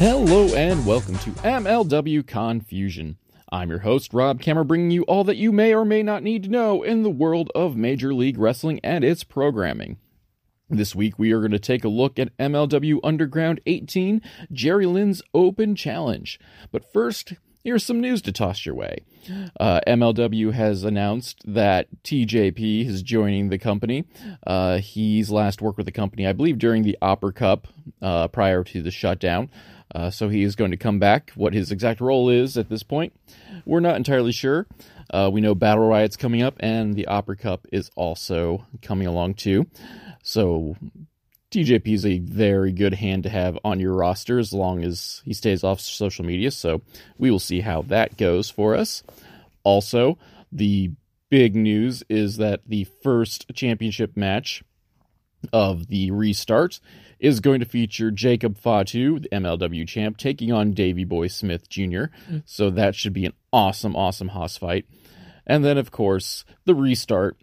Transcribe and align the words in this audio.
Hello 0.00 0.46
and 0.54 0.86
welcome 0.86 1.18
to 1.18 1.30
MLW 1.42 2.26
Confusion. 2.26 3.18
I'm 3.52 3.68
your 3.68 3.80
host, 3.80 4.14
Rob 4.14 4.40
Kammer, 4.40 4.66
bringing 4.66 4.90
you 4.90 5.02
all 5.02 5.24
that 5.24 5.36
you 5.36 5.52
may 5.52 5.74
or 5.74 5.84
may 5.84 6.02
not 6.02 6.22
need 6.22 6.44
to 6.44 6.48
know 6.48 6.82
in 6.82 7.02
the 7.02 7.10
world 7.10 7.52
of 7.54 7.76
Major 7.76 8.14
League 8.14 8.38
Wrestling 8.38 8.80
and 8.82 9.04
its 9.04 9.24
programming. 9.24 9.98
This 10.70 10.94
week, 10.94 11.18
we 11.18 11.32
are 11.32 11.40
going 11.40 11.50
to 11.50 11.58
take 11.58 11.84
a 11.84 11.88
look 11.88 12.18
at 12.18 12.34
MLW 12.38 13.00
Underground 13.04 13.60
18, 13.66 14.22
Jerry 14.50 14.86
Lynn's 14.86 15.20
Open 15.34 15.76
Challenge. 15.76 16.40
But 16.72 16.90
first, 16.90 17.34
here's 17.62 17.84
some 17.84 18.00
news 18.00 18.22
to 18.22 18.32
toss 18.32 18.64
your 18.64 18.74
way. 18.74 19.04
Uh, 19.60 19.80
MLW 19.86 20.54
has 20.54 20.82
announced 20.82 21.42
that 21.46 21.88
TJP 22.04 22.86
is 22.86 23.02
joining 23.02 23.50
the 23.50 23.58
company. 23.58 24.06
Uh, 24.46 24.78
he's 24.78 25.30
last 25.30 25.60
worked 25.60 25.76
with 25.76 25.84
the 25.84 25.92
company, 25.92 26.26
I 26.26 26.32
believe, 26.32 26.58
during 26.58 26.84
the 26.84 26.96
Opera 27.02 27.34
Cup 27.34 27.68
uh, 28.00 28.28
prior 28.28 28.64
to 28.64 28.80
the 28.80 28.90
shutdown. 28.90 29.50
Uh, 29.94 30.10
so 30.10 30.28
he 30.28 30.42
is 30.42 30.56
going 30.56 30.70
to 30.70 30.76
come 30.76 30.98
back. 30.98 31.30
What 31.34 31.52
his 31.52 31.72
exact 31.72 32.00
role 32.00 32.28
is 32.28 32.56
at 32.56 32.68
this 32.68 32.82
point, 32.82 33.12
we're 33.64 33.80
not 33.80 33.96
entirely 33.96 34.32
sure. 34.32 34.66
Uh, 35.12 35.30
we 35.32 35.40
know 35.40 35.54
Battle 35.54 35.88
Riot's 35.88 36.16
coming 36.16 36.42
up, 36.42 36.56
and 36.60 36.94
the 36.94 37.06
Opera 37.06 37.36
Cup 37.36 37.66
is 37.72 37.90
also 37.96 38.66
coming 38.82 39.08
along 39.08 39.34
too. 39.34 39.66
So 40.22 40.76
TJP 41.50 41.88
is 41.88 42.06
a 42.06 42.20
very 42.20 42.70
good 42.72 42.94
hand 42.94 43.24
to 43.24 43.28
have 43.28 43.58
on 43.64 43.80
your 43.80 43.94
roster 43.94 44.38
as 44.38 44.52
long 44.52 44.84
as 44.84 45.20
he 45.24 45.34
stays 45.34 45.64
off 45.64 45.80
social 45.80 46.24
media. 46.24 46.50
So 46.52 46.82
we 47.18 47.30
will 47.30 47.40
see 47.40 47.60
how 47.60 47.82
that 47.82 48.16
goes 48.16 48.48
for 48.48 48.76
us. 48.76 49.02
Also, 49.64 50.16
the 50.52 50.92
big 51.28 51.56
news 51.56 52.04
is 52.08 52.36
that 52.36 52.60
the 52.66 52.84
first 53.02 53.46
championship 53.54 54.16
match 54.16 54.62
of 55.52 55.88
the 55.88 56.10
restart 56.10 56.80
is 57.20 57.40
going 57.40 57.60
to 57.60 57.66
feature 57.66 58.10
Jacob 58.10 58.58
Fatu, 58.58 59.20
the 59.20 59.28
MLW 59.28 59.86
champ, 59.86 60.16
taking 60.16 60.50
on 60.52 60.72
Davy 60.72 61.04
Boy 61.04 61.28
Smith 61.28 61.68
Jr. 61.68 62.04
So 62.46 62.70
that 62.70 62.94
should 62.94 63.12
be 63.12 63.26
an 63.26 63.34
awesome, 63.52 63.94
awesome 63.94 64.28
hoss 64.28 64.56
fight. 64.56 64.86
And 65.46 65.64
then, 65.64 65.78
of 65.78 65.90
course, 65.90 66.44
the 66.64 66.74
restart 66.74 67.36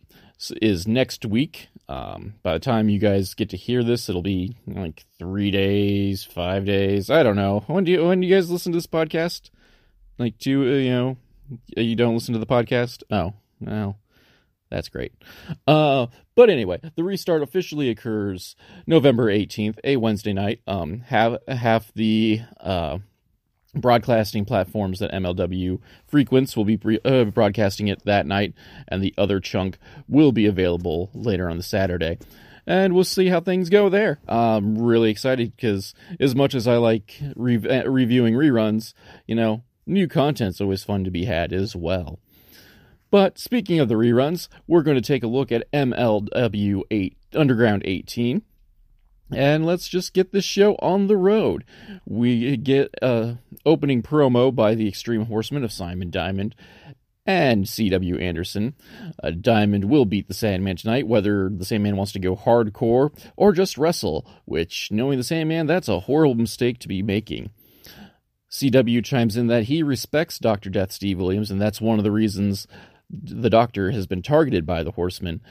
is 0.62 0.88
next 0.88 1.26
week. 1.26 1.70
Um, 1.90 2.36
by 2.44 2.54
the 2.54 2.60
time 2.60 2.90
you 2.90 3.00
guys 3.00 3.34
get 3.34 3.50
to 3.52 3.58
hear 3.58 3.84
this, 3.84 4.10
it'll 4.10 4.22
be 4.22 4.58
like 4.68 5.06
three 5.18 5.52
days, 5.52 6.24
five 6.24 6.66
days. 6.66 7.10
I 7.10 7.24
don't 7.24 7.36
know. 7.36 7.64
When 7.68 7.84
do 7.84 7.92
you 7.92 8.06
when 8.06 8.20
do 8.20 8.28
you 8.28 8.36
guys 8.36 8.52
listen 8.52 8.72
to 8.74 8.78
this 8.78 8.88
podcast? 8.88 9.50
Like, 10.18 10.38
do 10.38 10.64
uh, 10.64 10.78
you 10.78 10.90
know, 10.90 11.18
you 11.78 11.96
don't 11.96 12.14
listen 12.14 12.34
to 12.34 12.40
the 12.40 12.46
podcast? 12.46 13.04
Oh, 13.10 13.34
well, 13.62 13.98
that's 14.70 14.90
great. 14.90 15.14
Uh, 15.66 16.08
but 16.36 16.50
anyway, 16.50 16.80
the 16.96 17.04
restart 17.04 17.42
officially 17.42 17.90
occurs 17.90 18.56
November 18.86 19.26
18th, 19.28 19.80
a 19.84 19.98
Wednesday 19.98 20.34
night. 20.34 20.62
Um, 20.68 21.02
have 21.02 21.38
half 21.48 21.92
the 21.94 22.42
uh, 22.60 23.00
broadcasting 23.74 24.46
platforms 24.46 25.00
that 25.00 25.12
MLW 25.12 25.80
frequents 26.08 26.58
will 26.58 26.66
be 26.66 26.78
pre- 26.78 27.00
uh, 27.06 27.26
broadcasting 27.26 27.88
it 27.88 28.04
that 28.06 28.26
night, 28.26 28.54
and 28.88 29.02
the 29.02 29.14
other 29.18 29.40
chunk 29.40 29.78
will 30.08 30.32
be 30.32 30.46
available 30.46 31.10
later 31.14 31.50
on 31.50 31.58
the 31.58 31.64
Saturday. 31.64 32.18
And 32.66 32.94
we'll 32.94 33.06
see 33.06 33.28
how 33.28 33.40
things 33.40 33.70
go 33.70 33.88
there. 33.88 34.20
I'm 34.28 34.78
really 34.78 35.10
excited 35.10 35.56
because, 35.56 35.94
as 36.20 36.36
much 36.36 36.54
as 36.54 36.68
I 36.68 36.76
like 36.76 37.18
re- 37.36 37.58
uh, 37.58 37.90
reviewing 37.90 38.34
reruns, 38.34 38.94
you 39.26 39.36
know, 39.36 39.64
new 39.86 40.08
content's 40.08 40.60
always 40.60 40.84
fun 40.84 41.06
to 41.06 41.12
be 41.12 41.24
had 41.26 41.54
as 41.54 41.76
well. 41.76 42.20
But 43.10 43.40
speaking 43.40 43.80
of 43.80 43.88
the 43.88 43.96
reruns, 43.96 44.48
we're 44.68 44.84
going 44.84 44.96
to 44.96 45.02
take 45.02 45.24
a 45.24 45.28
look 45.28 45.52
at 45.52 45.72
MLW 45.72 46.82
8 46.92 47.18
Underground 47.36 47.84
18. 47.86 48.42
And 49.32 49.66
let's 49.66 49.90
just 49.90 50.14
get 50.14 50.32
this 50.32 50.46
show 50.46 50.76
on 50.76 51.08
the 51.08 51.18
road. 51.18 51.66
We 52.06 52.56
get 52.58 52.94
a 53.02 53.38
opening 53.66 54.02
promo 54.02 54.56
by 54.56 54.76
the 54.76 54.88
Extreme 54.88 55.26
Horsemen 55.26 55.64
of 55.64 55.72
Simon 55.72 56.10
Diamond 56.10 56.56
and 57.26 57.66
CW 57.66 58.22
Anderson. 58.22 58.74
Uh, 59.22 59.32
Diamond 59.32 59.86
will 59.86 60.06
beat 60.06 60.30
the 60.30 60.34
Sandman 60.34 60.78
tonight, 60.78 61.08
whether 61.08 61.50
the 61.50 61.66
Sandman 61.66 61.98
wants 61.98 62.14
to 62.14 62.20
go 62.20 62.38
hardcore 62.38 63.12
or 63.36 63.52
just 63.52 63.78
wrestle, 63.78 64.26
which, 64.46 64.90
knowing 64.92 65.18
the 65.18 65.26
Sandman, 65.26 65.68
that's 65.68 65.90
a 65.90 66.02
horrible 66.02 66.36
mistake 66.36 66.80
to 66.80 66.88
be 66.88 67.04
making. 67.04 67.52
CW 68.50 69.04
chimes 69.04 69.36
in 69.36 69.48
that 69.48 69.64
he 69.64 69.84
respects 69.84 70.40
Dr. 70.40 70.70
Death 70.70 70.94
Steve 70.94 71.20
Williams, 71.20 71.52
and 71.52 71.60
that's 71.60 71.82
one 71.82 71.98
of 71.98 72.06
the 72.06 72.12
reasons 72.12 72.66
the 73.10 73.50
doctor 73.50 73.92
has 73.92 74.08
been 74.08 74.22
targeted 74.22 74.66
by 74.66 74.84
the 74.84 74.92
horsemen. 74.92 75.42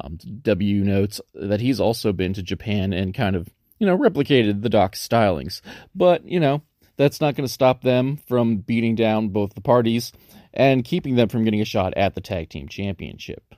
Um, 0.00 0.18
w 0.42 0.84
notes 0.84 1.20
that 1.34 1.60
he's 1.60 1.80
also 1.80 2.12
been 2.12 2.34
to 2.34 2.42
Japan 2.42 2.92
and 2.92 3.14
kind 3.14 3.36
of, 3.36 3.48
you 3.78 3.86
know, 3.86 3.96
replicated 3.96 4.62
the 4.62 4.68
doc's 4.68 5.06
stylings. 5.06 5.60
But, 5.94 6.24
you 6.24 6.40
know, 6.40 6.62
that's 6.96 7.20
not 7.20 7.34
going 7.34 7.46
to 7.46 7.52
stop 7.52 7.82
them 7.82 8.18
from 8.28 8.56
beating 8.56 8.94
down 8.94 9.28
both 9.28 9.54
the 9.54 9.60
parties 9.60 10.12
and 10.52 10.84
keeping 10.84 11.16
them 11.16 11.28
from 11.28 11.44
getting 11.44 11.60
a 11.60 11.64
shot 11.64 11.94
at 11.96 12.14
the 12.14 12.20
tag 12.20 12.50
team 12.50 12.68
championship. 12.68 13.54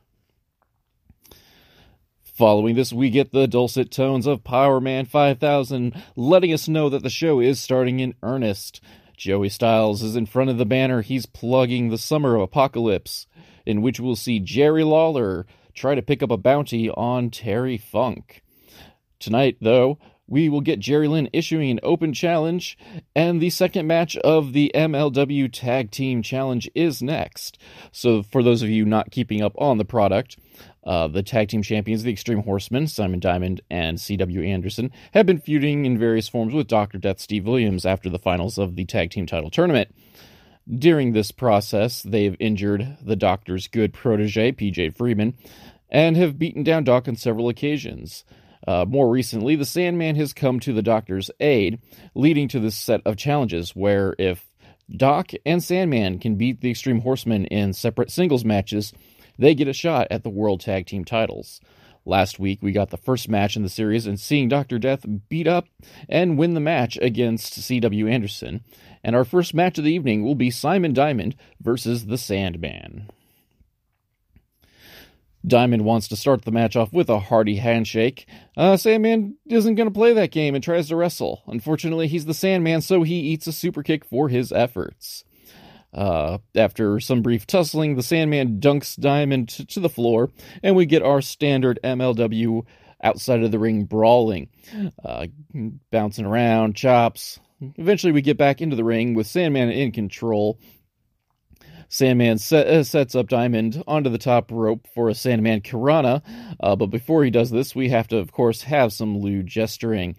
Following 2.22 2.74
this, 2.74 2.92
we 2.92 3.10
get 3.10 3.32
the 3.32 3.46
dulcet 3.46 3.90
tones 3.90 4.26
of 4.26 4.44
Power 4.44 4.80
Man 4.80 5.04
5000, 5.04 6.02
letting 6.16 6.52
us 6.52 6.68
know 6.68 6.88
that 6.88 7.02
the 7.02 7.10
show 7.10 7.40
is 7.40 7.60
starting 7.60 8.00
in 8.00 8.14
earnest. 8.22 8.80
Joey 9.20 9.50
Styles 9.50 10.02
is 10.02 10.16
in 10.16 10.24
front 10.24 10.48
of 10.48 10.56
the 10.56 10.64
banner. 10.64 11.02
He's 11.02 11.26
plugging 11.26 11.90
the 11.90 11.98
Summer 11.98 12.36
of 12.36 12.40
Apocalypse 12.40 13.26
in 13.66 13.82
which 13.82 14.00
we'll 14.00 14.16
see 14.16 14.40
Jerry 14.40 14.82
Lawler 14.82 15.44
try 15.74 15.94
to 15.94 16.00
pick 16.00 16.22
up 16.22 16.30
a 16.30 16.38
bounty 16.38 16.88
on 16.88 17.28
Terry 17.28 17.76
Funk. 17.76 18.42
Tonight, 19.18 19.58
though, 19.60 19.98
we 20.30 20.48
will 20.48 20.62
get 20.62 20.78
Jerry 20.78 21.08
Lynn 21.08 21.28
issuing 21.32 21.70
an 21.70 21.80
open 21.82 22.14
challenge, 22.14 22.78
and 23.14 23.42
the 23.42 23.50
second 23.50 23.86
match 23.86 24.16
of 24.18 24.54
the 24.54 24.70
MLW 24.74 25.52
Tag 25.52 25.90
Team 25.90 26.22
Challenge 26.22 26.70
is 26.74 27.02
next. 27.02 27.58
So, 27.92 28.22
for 28.22 28.42
those 28.42 28.62
of 28.62 28.70
you 28.70 28.86
not 28.86 29.10
keeping 29.10 29.42
up 29.42 29.52
on 29.58 29.76
the 29.76 29.84
product, 29.84 30.38
uh, 30.84 31.08
the 31.08 31.22
tag 31.22 31.48
team 31.48 31.62
champions, 31.62 32.04
the 32.04 32.12
Extreme 32.12 32.44
Horsemen, 32.44 32.86
Simon 32.86 33.20
Diamond 33.20 33.60
and 33.68 34.00
C.W. 34.00 34.42
Anderson, 34.42 34.92
have 35.12 35.26
been 35.26 35.40
feuding 35.40 35.84
in 35.84 35.98
various 35.98 36.28
forms 36.28 36.54
with 36.54 36.68
Dr. 36.68 36.98
Death 36.98 37.20
Steve 37.20 37.46
Williams 37.46 37.84
after 37.84 38.08
the 38.08 38.18
finals 38.18 38.56
of 38.56 38.76
the 38.76 38.84
tag 38.84 39.10
team 39.10 39.26
title 39.26 39.50
tournament. 39.50 39.94
During 40.72 41.12
this 41.12 41.32
process, 41.32 42.02
they've 42.02 42.36
injured 42.38 42.98
the 43.02 43.16
doctor's 43.16 43.66
good 43.66 43.92
protege, 43.92 44.52
PJ 44.52 44.96
Freeman, 44.96 45.34
and 45.90 46.16
have 46.16 46.38
beaten 46.38 46.62
down 46.62 46.84
Doc 46.84 47.08
on 47.08 47.16
several 47.16 47.48
occasions. 47.48 48.24
Uh, 48.66 48.84
more 48.86 49.08
recently, 49.08 49.56
the 49.56 49.64
Sandman 49.64 50.16
has 50.16 50.32
come 50.32 50.60
to 50.60 50.72
the 50.72 50.82
doctor's 50.82 51.30
aid, 51.40 51.80
leading 52.14 52.48
to 52.48 52.60
this 52.60 52.76
set 52.76 53.00
of 53.04 53.16
challenges 53.16 53.74
where 53.74 54.14
if 54.18 54.46
Doc 54.94 55.32
and 55.46 55.62
Sandman 55.62 56.18
can 56.18 56.36
beat 56.36 56.60
the 56.60 56.70
Extreme 56.70 57.00
Horsemen 57.00 57.46
in 57.46 57.72
separate 57.72 58.10
singles 58.10 58.44
matches, 58.44 58.92
they 59.38 59.54
get 59.54 59.68
a 59.68 59.72
shot 59.72 60.08
at 60.10 60.22
the 60.22 60.30
World 60.30 60.60
Tag 60.60 60.86
Team 60.86 61.04
titles. 61.04 61.60
Last 62.06 62.38
week, 62.38 62.60
we 62.62 62.72
got 62.72 62.90
the 62.90 62.96
first 62.96 63.28
match 63.28 63.56
in 63.56 63.62
the 63.62 63.68
series 63.68 64.06
and 64.06 64.18
seeing 64.18 64.48
Dr. 64.48 64.78
Death 64.78 65.04
beat 65.28 65.46
up 65.46 65.66
and 66.08 66.38
win 66.38 66.54
the 66.54 66.60
match 66.60 66.98
against 67.00 67.54
C.W. 67.54 68.06
Anderson 68.08 68.62
and 69.02 69.16
our 69.16 69.24
first 69.24 69.54
match 69.54 69.78
of 69.78 69.84
the 69.84 69.92
evening 69.92 70.24
will 70.24 70.34
be 70.34 70.50
Simon 70.50 70.92
Diamond 70.92 71.34
versus 71.60 72.06
the 72.06 72.18
Sandman. 72.18 73.08
Diamond 75.46 75.84
wants 75.84 76.08
to 76.08 76.16
start 76.16 76.44
the 76.44 76.50
match 76.50 76.76
off 76.76 76.92
with 76.92 77.08
a 77.08 77.18
hearty 77.18 77.56
handshake. 77.56 78.26
Uh, 78.56 78.76
Sandman 78.76 79.36
isn't 79.46 79.74
going 79.74 79.88
to 79.88 79.94
play 79.94 80.12
that 80.12 80.30
game 80.30 80.54
and 80.54 80.62
tries 80.62 80.88
to 80.88 80.96
wrestle. 80.96 81.42
Unfortunately, 81.46 82.08
he's 82.08 82.26
the 82.26 82.34
Sandman, 82.34 82.82
so 82.82 83.02
he 83.02 83.14
eats 83.14 83.46
a 83.46 83.52
super 83.52 83.82
kick 83.82 84.04
for 84.04 84.28
his 84.28 84.52
efforts. 84.52 85.24
Uh, 85.92 86.38
after 86.54 87.00
some 87.00 87.22
brief 87.22 87.46
tussling, 87.46 87.96
the 87.96 88.02
Sandman 88.02 88.60
dunks 88.60 88.98
Diamond 88.98 89.48
to 89.48 89.80
the 89.80 89.88
floor, 89.88 90.30
and 90.62 90.76
we 90.76 90.86
get 90.86 91.02
our 91.02 91.20
standard 91.20 91.80
MLW 91.82 92.64
outside 93.02 93.42
of 93.42 93.50
the 93.50 93.58
ring 93.58 93.84
brawling. 93.84 94.48
Uh, 95.04 95.26
bouncing 95.90 96.26
around, 96.26 96.76
chops, 96.76 97.40
Eventually, 97.76 98.12
we 98.12 98.22
get 98.22 98.38
back 98.38 98.60
into 98.60 98.76
the 98.76 98.84
ring 98.84 99.14
with 99.14 99.26
Sandman 99.26 99.70
in 99.70 99.92
control. 99.92 100.58
Sandman 101.90 102.38
set, 102.38 102.66
uh, 102.68 102.84
sets 102.84 103.14
up 103.16 103.28
Diamond 103.28 103.82
onto 103.86 104.08
the 104.08 104.16
top 104.16 104.50
rope 104.52 104.86
for 104.94 105.08
a 105.08 105.14
Sandman 105.14 105.60
Kirana, 105.60 106.22
uh, 106.60 106.76
but 106.76 106.86
before 106.86 107.24
he 107.24 107.30
does 107.30 107.50
this, 107.50 107.74
we 107.74 107.90
have 107.90 108.06
to, 108.08 108.18
of 108.18 108.32
course, 108.32 108.62
have 108.62 108.92
some 108.92 109.18
lewd 109.18 109.48
gesturing. 109.48 110.16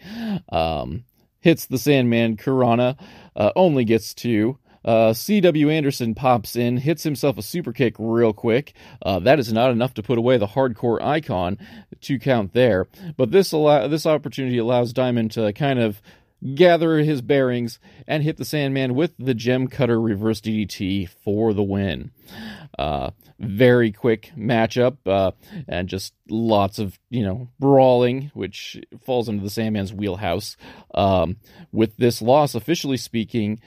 Um, 0.50 1.06
hits 1.40 1.66
the 1.66 1.78
Sandman 1.78 2.36
Kirana, 2.38 2.98
uh, 3.36 3.52
only 3.56 3.86
gets 3.86 4.14
two. 4.14 4.58
Uh, 4.84 5.14
C.W. 5.14 5.70
Anderson 5.70 6.14
pops 6.14 6.56
in, 6.56 6.78
hits 6.78 7.04
himself 7.04 7.38
a 7.38 7.42
super 7.42 7.72
kick 7.72 7.96
real 8.00 8.34
quick. 8.34 8.74
Uh, 9.02 9.20
that 9.20 9.40
is 9.40 9.54
not 9.54 9.72
enough 9.72 9.94
to 9.94 10.04
put 10.04 10.18
away 10.18 10.38
the 10.38 10.48
hardcore 10.48 11.02
icon. 11.02 11.58
to 12.02 12.20
count 12.20 12.54
there, 12.54 12.88
but 13.16 13.32
this 13.32 13.52
this 13.52 14.06
opportunity 14.06 14.58
allows 14.58 14.92
Diamond 14.92 15.32
to 15.32 15.54
kind 15.54 15.80
of 15.80 16.02
gather 16.56 16.98
his 16.98 17.22
bearings, 17.22 17.80
and 18.08 18.24
hit 18.24 18.38
the 18.38 18.46
Sandman 18.46 18.96
with 18.96 19.14
the 19.18 19.34
Gem 19.34 19.68
Cutter 19.68 20.00
Reverse 20.00 20.42
DDT 20.42 21.10
for 21.10 21.54
the 21.54 21.64
win. 21.64 22.12
Uh, 22.78 23.12
very 23.40 23.92
quick 23.92 24.32
matchup, 24.38 24.98
uh, 25.06 25.32
and 25.68 25.88
just 25.88 26.14
lots 26.30 26.80
of 26.80 27.00
you 27.10 27.24
know 27.24 27.50
brawling, 27.60 28.32
which 28.34 28.80
falls 29.04 29.28
into 29.28 29.44
the 29.44 29.50
Sandman's 29.50 29.94
wheelhouse. 29.94 30.58
Um, 30.94 31.38
with 31.72 31.98
this 31.98 32.22
loss, 32.22 32.56
officially 32.56 32.98
speaking, 32.98 33.60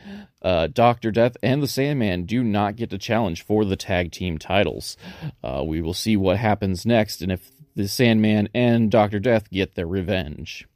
uh, 0.43 0.69
Doctor 0.69 1.11
Death 1.11 1.37
and 1.43 1.63
the 1.63 1.69
Sandman 1.69 2.25
do 2.25 2.43
not 2.43 2.77
get 2.77 2.91
to 2.91 2.99
challenge 2.99 3.45
for 3.45 3.65
the 3.65 3.77
tag 3.77 4.13
team 4.13 4.39
titles. 4.39 4.97
Uh, 5.43 5.63
we 5.67 5.81
will 5.81 5.95
see 5.95 6.17
what 6.17 6.37
happens 6.39 6.87
next, 6.87 7.23
and 7.23 7.33
if 7.33 7.51
the 7.77 7.89
Sandman 7.89 8.49
and 8.55 8.91
Doctor 8.91 9.19
Death 9.19 9.51
get 9.51 9.75
their 9.75 9.87
revenge. 9.87 10.67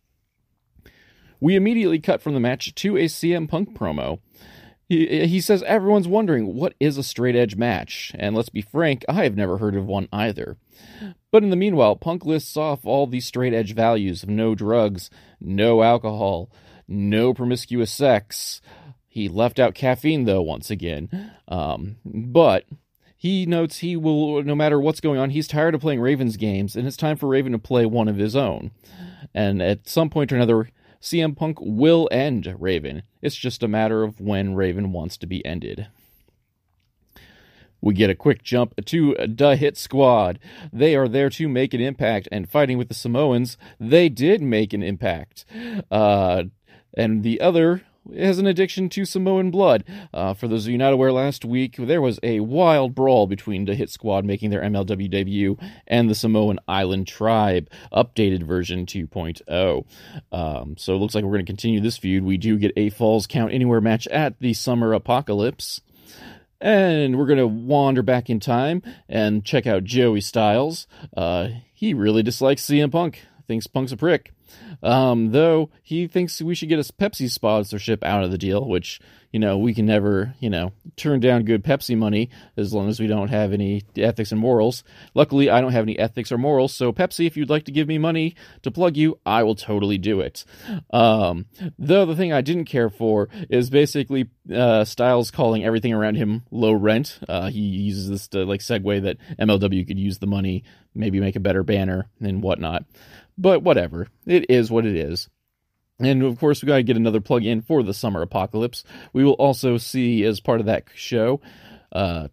We 1.41 1.57
immediately 1.57 1.99
cut 1.99 2.21
from 2.21 2.35
the 2.35 2.41
match 2.41 2.75
to 2.77 2.97
a 2.97 3.05
CM 3.05 3.49
Punk 3.49 3.75
promo. 3.75 4.21
He, 4.89 5.27
he 5.27 5.41
says 5.41 5.63
everyone's 5.65 6.09
wondering 6.09 6.55
what 6.55 6.75
is 6.81 6.97
a 6.97 7.03
straight 7.03 7.37
edge 7.37 7.57
match, 7.57 8.13
and 8.19 8.35
let's 8.35 8.49
be 8.49 8.63
frank, 8.63 9.05
I 9.09 9.25
have 9.25 9.37
never 9.37 9.59
heard 9.59 9.77
of 9.77 9.87
one 9.87 10.09
either. 10.13 10.57
But 11.31 11.43
in 11.43 11.51
the 11.51 11.57
meanwhile, 11.57 11.97
Punk 11.97 12.25
lists 12.25 12.57
off 12.57 12.87
all 12.87 13.07
the 13.07 13.21
straight 13.21 13.53
edge 13.53 13.75
values 13.75 14.23
of 14.23 14.31
no 14.31 14.55
drugs, 14.55 15.11
no 15.41 15.83
alcohol, 15.83 16.51
no 16.89 17.35
promiscuous 17.35 17.93
sex. 17.93 18.63
He 19.07 19.29
left 19.29 19.59
out 19.59 19.75
caffeine, 19.75 20.25
though, 20.25 20.43
once 20.43 20.71
again. 20.71 21.33
Um, 21.49 21.97
but 22.05 22.65
he 23.15 23.45
notes 23.45 23.79
he 23.79 23.97
will, 23.97 24.43
no 24.43 24.55
matter 24.55 24.81
what's 24.81 25.01
going 25.01 25.19
on, 25.19 25.31
he's 25.31 25.49
tired 25.49 25.75
of 25.75 25.81
playing 25.83 26.01
Raven's 26.01 26.37
games, 26.37 26.77
and 26.77 26.87
it's 26.87 26.97
time 26.97 27.17
for 27.17 27.27
Raven 27.27 27.53
to 27.53 27.59
play 27.59 27.85
one 27.85 28.09
of 28.09 28.17
his 28.17 28.35
own. 28.35 28.71
And 29.35 29.61
at 29.61 29.89
some 29.89 30.09
point 30.09 30.33
or 30.33 30.37
another, 30.37 30.69
CM 31.01 31.37
Punk 31.37 31.59
will 31.61 32.09
end 32.11 32.55
Raven. 32.59 33.03
It's 33.23 33.37
just 33.37 33.63
a 33.63 33.69
matter 33.69 34.03
of 34.03 34.21
when 34.21 34.55
Raven 34.55 34.93
wants 34.93 35.17
to 35.19 35.27
be 35.27 35.45
ended. 35.47 35.89
We 37.81 37.95
get 37.95 38.11
a 38.11 38.15
quick 38.15 38.43
jump 38.43 38.75
to 38.85 39.15
the 39.15 39.57
Hit 39.57 39.77
Squad. 39.77 40.41
They 40.73 40.97
are 40.97 41.09
there 41.09 41.31
to 41.31 41.49
make 41.49 41.73
an 41.75 41.81
impact, 41.81 42.29
and 42.33 42.51
fighting 42.51 42.77
with 42.77 42.89
the 42.89 42.95
Samoans, 42.95 43.57
they 43.79 44.09
did 44.09 44.43
make 44.43 44.73
an 44.73 44.83
impact. 44.83 45.45
Uh, 45.91 46.45
and 46.95 47.23
the 47.23 47.41
other 47.41 47.83
has 48.17 48.39
an 48.39 48.47
addiction 48.47 48.89
to 48.91 49.05
Samoan 49.05 49.51
blood. 49.51 49.85
Uh, 50.13 50.35
for 50.35 50.49
those 50.49 50.67
of 50.67 50.73
you 50.73 50.79
not 50.79 50.93
aware, 50.93 51.13
last 51.13 51.45
week 51.45 51.77
there 51.79 52.01
was 52.01 52.19
a 52.23 52.41
wild 52.41 52.95
brawl 52.95 53.27
between 53.27 53.65
the 53.65 53.75
Hit 53.75 53.91
Squad 53.91 54.25
making 54.25 54.51
their 54.51 54.63
MLW 54.63 55.11
debut 55.11 55.57
and 55.87 56.09
the 56.09 56.15
Samoan 56.15 56.59
Island 56.67 57.07
Tribe, 57.07 57.69
updated 57.93 58.43
version 58.43 58.87
2.0. 58.87 59.85
Um, 60.33 60.77
so 60.77 60.95
it 60.95 60.99
looks 60.99 61.15
like 61.15 61.25
we're 61.25 61.33
going 61.33 61.45
to 61.45 61.51
continue 61.51 61.81
this 61.81 61.99
feud. 61.99 62.25
We 62.25 62.37
do 62.37 62.59
get 62.59 62.73
a 62.77 62.91
Falls 62.91 63.27
Count 63.27 63.53
Anywhere 63.53 63.81
match 63.81 64.07
at 64.09 64.39
the 64.41 64.55
Summer 64.55 64.93
Apocalypse. 64.93 65.81
And 66.61 67.17
we're 67.17 67.27
going 67.27 67.39
to 67.39 67.47
wander 67.47 68.03
back 68.03 68.29
in 68.29 68.41
time 68.41 68.83
and 69.09 69.45
check 69.45 69.67
out 69.67 69.85
Joey 69.85 70.21
Styles. 70.21 70.89
Uh, 71.17 71.49
he 71.73 71.95
really 71.95 72.23
dislikes 72.23 72.63
CM 72.63 72.91
Punk, 72.91 73.25
thinks 73.47 73.69
Punk's 73.69 73.93
a 73.93 73.97
prick. 73.97 74.33
Um, 74.83 75.33
though 75.33 75.71
he 75.83 76.07
thinks 76.07 76.41
we 76.41 76.55
should 76.55 76.69
get 76.69 76.79
a 76.79 76.93
Pepsi 76.93 77.31
sponsorship 77.31 78.05
out 78.05 78.25
of 78.25 78.31
the 78.31 78.39
deal, 78.39 78.67
which 78.67 79.01
you 79.33 79.39
know 79.39 79.59
we 79.59 79.75
can 79.75 79.85
never 79.85 80.35
you 80.41 80.49
know 80.49 80.73
turn 80.97 81.21
down 81.21 81.45
good 81.45 81.63
Pepsi 81.63 81.97
money 81.97 82.31
as 82.57 82.73
long 82.73 82.89
as 82.89 82.99
we 82.99 83.07
don't 83.07 83.29
have 83.29 83.53
any 83.53 83.83
ethics 83.97 84.33
and 84.33 84.41
morals. 84.41 84.85
Luckily, 85.15 85.51
I 85.51 85.61
don't 85.61 85.73
have 85.73 85.85
any 85.85 85.99
ethics 85.99 86.33
or 86.33 86.39
morals, 86.39 86.73
so 86.75 86.93
Pepsi, 86.93 87.27
if 87.27 87.37
you'd 87.37 87.51
like 87.51 87.65
to 87.65 87.73
give 87.73 87.89
me 87.89 87.99
money 87.99 88.35
to 88.63 88.71
plug 88.71 88.97
you, 88.97 89.19
I 89.27 89.43
will 89.43 89.55
totally 89.55 89.99
do 89.99 90.21
it. 90.21 90.45
Um, 90.91 91.47
though 91.79 92.07
the 92.07 92.17
thing 92.17 92.33
I 92.33 92.41
didn't 92.41 92.67
care 92.67 92.91
for 92.91 93.29
is 93.51 93.71
basically 93.71 94.31
uh, 94.53 94.85
Styles 94.85 95.31
calling 95.31 95.65
everything 95.65 95.93
around 95.93 96.17
him 96.17 96.43
low 96.51 96.73
rent. 96.73 97.19
Uh, 97.29 97.51
he 97.51 97.61
uses 97.61 98.09
this 98.09 98.29
to 98.29 98.45
like 98.45 98.61
segue 98.61 99.03
that 99.03 99.19
MLW 99.39 99.87
could 99.87 99.99
use 99.99 100.19
the 100.19 100.27
money, 100.27 100.65
maybe 100.95 101.21
make 101.21 101.37
a 101.37 101.41
better 101.41 101.63
banner 101.63 102.09
and 102.21 102.43
whatnot. 102.43 102.85
But 103.39 103.63
whatever. 103.63 104.09
It 104.27 104.51
is 104.51 104.71
what 104.71 104.85
it 104.85 104.97
is. 104.97 105.29
And 106.01 106.23
of 106.23 106.39
course, 106.39 106.63
we 106.63 106.67
got 106.67 106.77
to 106.77 106.83
get 106.83 106.97
another 106.97 107.21
plug 107.21 107.45
in 107.45 107.63
for 107.63 107.83
the 107.83 107.95
Summer 107.95 108.23
Apocalypse. 108.23 108.85
We 109.13 109.25
will 109.25 109.33
also 109.33 109.79
see, 109.79 110.25
as 110.25 110.41
part 110.41 110.61
of 110.61 110.67
that 110.67 110.85
show, 110.95 111.41
uh, 111.93 112.29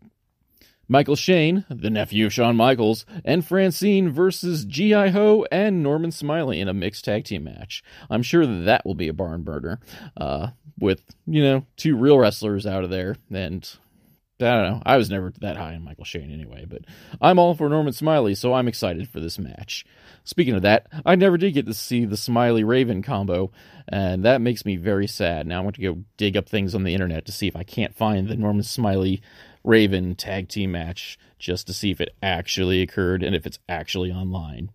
Michael 0.88 1.16
Shane, 1.16 1.66
the 1.69 1.90
nephew 1.90 2.28
of 2.28 2.34
Shawn 2.34 2.56
Michaels, 2.56 3.06
and 3.24 3.46
Francine 3.46 4.12
versus 4.12 4.66
G.I. 4.66 5.10
Ho 5.10 5.46
and 5.52 5.81
Norman 5.81 6.12
Smiley 6.12 6.60
in 6.60 6.68
a 6.68 6.74
mixed 6.74 7.06
tag 7.06 7.25
team 7.25 7.46
match. 7.46 7.84
I'm 8.10 8.22
sure 8.22 8.46
that, 8.46 8.66
that 8.66 8.86
will 8.86 8.94
be 8.94 9.08
a 9.08 9.13
barn 9.13 9.42
burner 9.42 9.80
uh, 10.16 10.50
with, 10.80 11.01
you 11.25 11.44
know, 11.44 11.66
two 11.75 11.98
real 11.98 12.19
wrestlers 12.19 12.68
out 12.68 12.84
of 12.84 12.92
there. 12.92 13.16
And 13.31 13.68
I 14.42 14.44
don't 14.44 14.70
know. 14.70 14.82
I 14.86 14.98
was 14.98 15.10
never 15.10 15.32
that 15.40 15.56
high 15.56 15.76
on 15.76 15.84
Michael 15.84 16.04
Shane 16.04 16.32
anyway, 16.32 16.66
but 16.68 16.82
I'm 17.22 17.40
all 17.40 17.56
for 17.56 17.70
Norman 17.70 17.94
Smiley, 17.94 18.36
so 18.36 18.54
I'm 18.54 18.68
excited 18.68 19.08
for 19.08 19.22
this 19.22 19.40
match. 19.40 19.86
Speaking 20.26 20.56
of 20.56 20.64
that, 20.64 20.88
I 21.06 21.16
never 21.16 21.38
did 21.38 21.54
get 21.54 21.68
to 21.68 21.74
see 21.74 22.04
the 22.04 22.18
Smiley 22.18 22.64
Raven 22.64 23.02
combo, 23.02 23.52
and 23.88 24.26
that 24.26 24.42
makes 24.42 24.66
me 24.66 24.76
very 24.76 25.08
sad. 25.08 25.48
Now 25.48 25.60
I 25.60 25.64
want 25.64 25.78
to 25.78 25.82
go 25.82 26.04
dig 26.18 26.36
up 26.36 26.50
things 26.50 26.76
on 26.76 26.84
the 26.84 26.94
internet 26.94 27.26
to 27.26 27.32
see 27.32 27.48
if 27.48 27.56
I 27.56 27.64
can't 27.64 27.96
find 27.96 28.28
the 28.28 28.36
Norman 28.36 28.64
Smiley 28.64 29.22
Raven 29.64 30.16
tag 30.16 30.50
team 30.50 30.74
match 30.74 31.18
just 31.40 31.68
to 31.68 31.74
see 31.74 31.92
if 31.92 32.02
it 32.02 32.14
actually 32.22 32.82
occurred 32.82 33.24
and 33.24 33.36
if 33.36 33.46
it's 33.46 33.60
actually 33.70 34.12
online. 34.12 34.70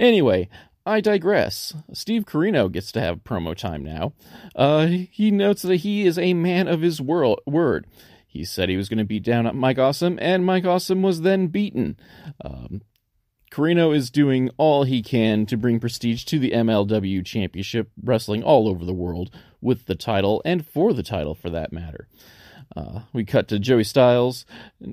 Anyway, 0.00 0.48
I 0.86 1.00
digress. 1.00 1.74
Steve 1.92 2.24
Corino 2.24 2.70
gets 2.70 2.92
to 2.92 3.00
have 3.00 3.24
promo 3.24 3.54
time 3.54 3.84
now. 3.84 4.14
Uh, 4.56 4.86
he 4.86 5.30
notes 5.30 5.62
that 5.62 5.76
he 5.76 6.06
is 6.06 6.18
a 6.18 6.34
man 6.34 6.66
of 6.66 6.80
his 6.80 7.00
world, 7.00 7.40
word. 7.46 7.86
He 8.32 8.46
said 8.46 8.70
he 8.70 8.78
was 8.78 8.88
going 8.88 8.96
to 8.96 9.04
beat 9.04 9.24
down 9.24 9.54
Mike 9.54 9.78
Awesome, 9.78 10.18
and 10.22 10.46
Mike 10.46 10.64
Awesome 10.64 11.02
was 11.02 11.20
then 11.20 11.48
beaten. 11.48 11.98
Um, 12.42 12.80
Corino 13.50 13.94
is 13.94 14.10
doing 14.10 14.48
all 14.56 14.84
he 14.84 15.02
can 15.02 15.44
to 15.44 15.58
bring 15.58 15.78
prestige 15.78 16.24
to 16.24 16.38
the 16.38 16.52
MLW 16.52 17.26
Championship 17.26 17.90
Wrestling 18.02 18.42
all 18.42 18.68
over 18.68 18.86
the 18.86 18.94
world 18.94 19.30
with 19.60 19.84
the 19.84 19.94
title 19.94 20.40
and 20.46 20.66
for 20.66 20.94
the 20.94 21.02
title 21.02 21.34
for 21.34 21.50
that 21.50 21.74
matter. 21.74 22.08
Uh, 22.74 23.00
we 23.12 23.22
cut 23.22 23.48
to 23.48 23.58
Joey 23.58 23.84
Styles, 23.84 24.46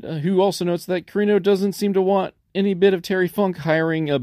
uh, 0.03 0.17
who 0.17 0.41
also 0.41 0.65
notes 0.65 0.85
that 0.87 1.07
Corino 1.07 1.41
doesn't 1.41 1.71
seem 1.71 1.93
to 1.93 2.01
want 2.01 2.33
any 2.53 2.73
bit 2.73 2.93
of 2.93 3.01
Terry 3.01 3.29
Funk 3.29 3.59
hiring 3.59 4.09
a, 4.11 4.19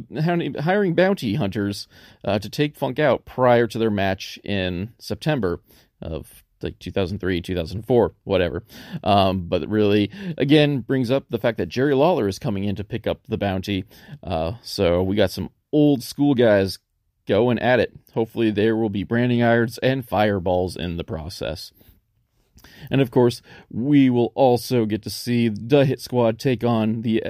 hiring 0.61 0.95
bounty 0.95 1.37
hunters 1.37 1.89
uh, 2.23 2.39
to 2.39 2.51
take 2.51 2.77
Funk 2.77 2.99
out 2.99 3.25
prior 3.25 3.67
to 3.67 3.79
their 3.79 3.91
match 3.91 4.39
in 4.45 4.93
September 4.99 5.63
of 6.03 6.43
like 6.67 6.79
2003, 6.79 7.41
2004, 7.41 8.15
whatever. 8.25 8.63
Um, 9.03 9.49
but 9.49 9.69
really, 9.69 10.11
again, 10.37 10.81
brings 10.81 11.11
up 11.11 11.25
the 11.29 11.39
fact 11.39 11.59
that 11.59 11.69
Jerry 11.69 11.95
Lawler 11.95 12.29
is 12.29 12.39
coming 12.39 12.65
in 12.65 12.77
to 12.77 12.85
pick 12.85 13.07
up 13.07 13.21
the 13.29 13.39
bounty. 13.39 13.85
Uh, 14.23 14.53
so 14.63 15.03
we 15.03 15.17
got 15.17 15.31
some 15.31 15.51
old 15.73 16.03
school 16.03 16.35
guys 16.35 16.79
going 17.27 17.59
at 17.59 17.81
it. 17.81 17.93
Hopefully, 18.15 18.51
there 18.51 18.77
will 18.77 18.91
be 18.91 19.05
branding 19.05 19.43
irons 19.43 19.79
and 19.79 20.07
fireballs 20.07 20.77
in 20.77 20.97
the 20.97 21.05
process. 21.05 21.73
And 22.91 23.01
of 23.01 23.11
course, 23.11 23.43
we 23.71 24.11
will 24.11 24.33
also 24.35 24.87
get 24.87 25.03
to 25.03 25.11
see 25.11 25.49
the 25.49 25.85
Hit 25.85 26.01
Squad 26.01 26.39
take 26.39 26.65
on 26.65 27.03
the 27.03 27.23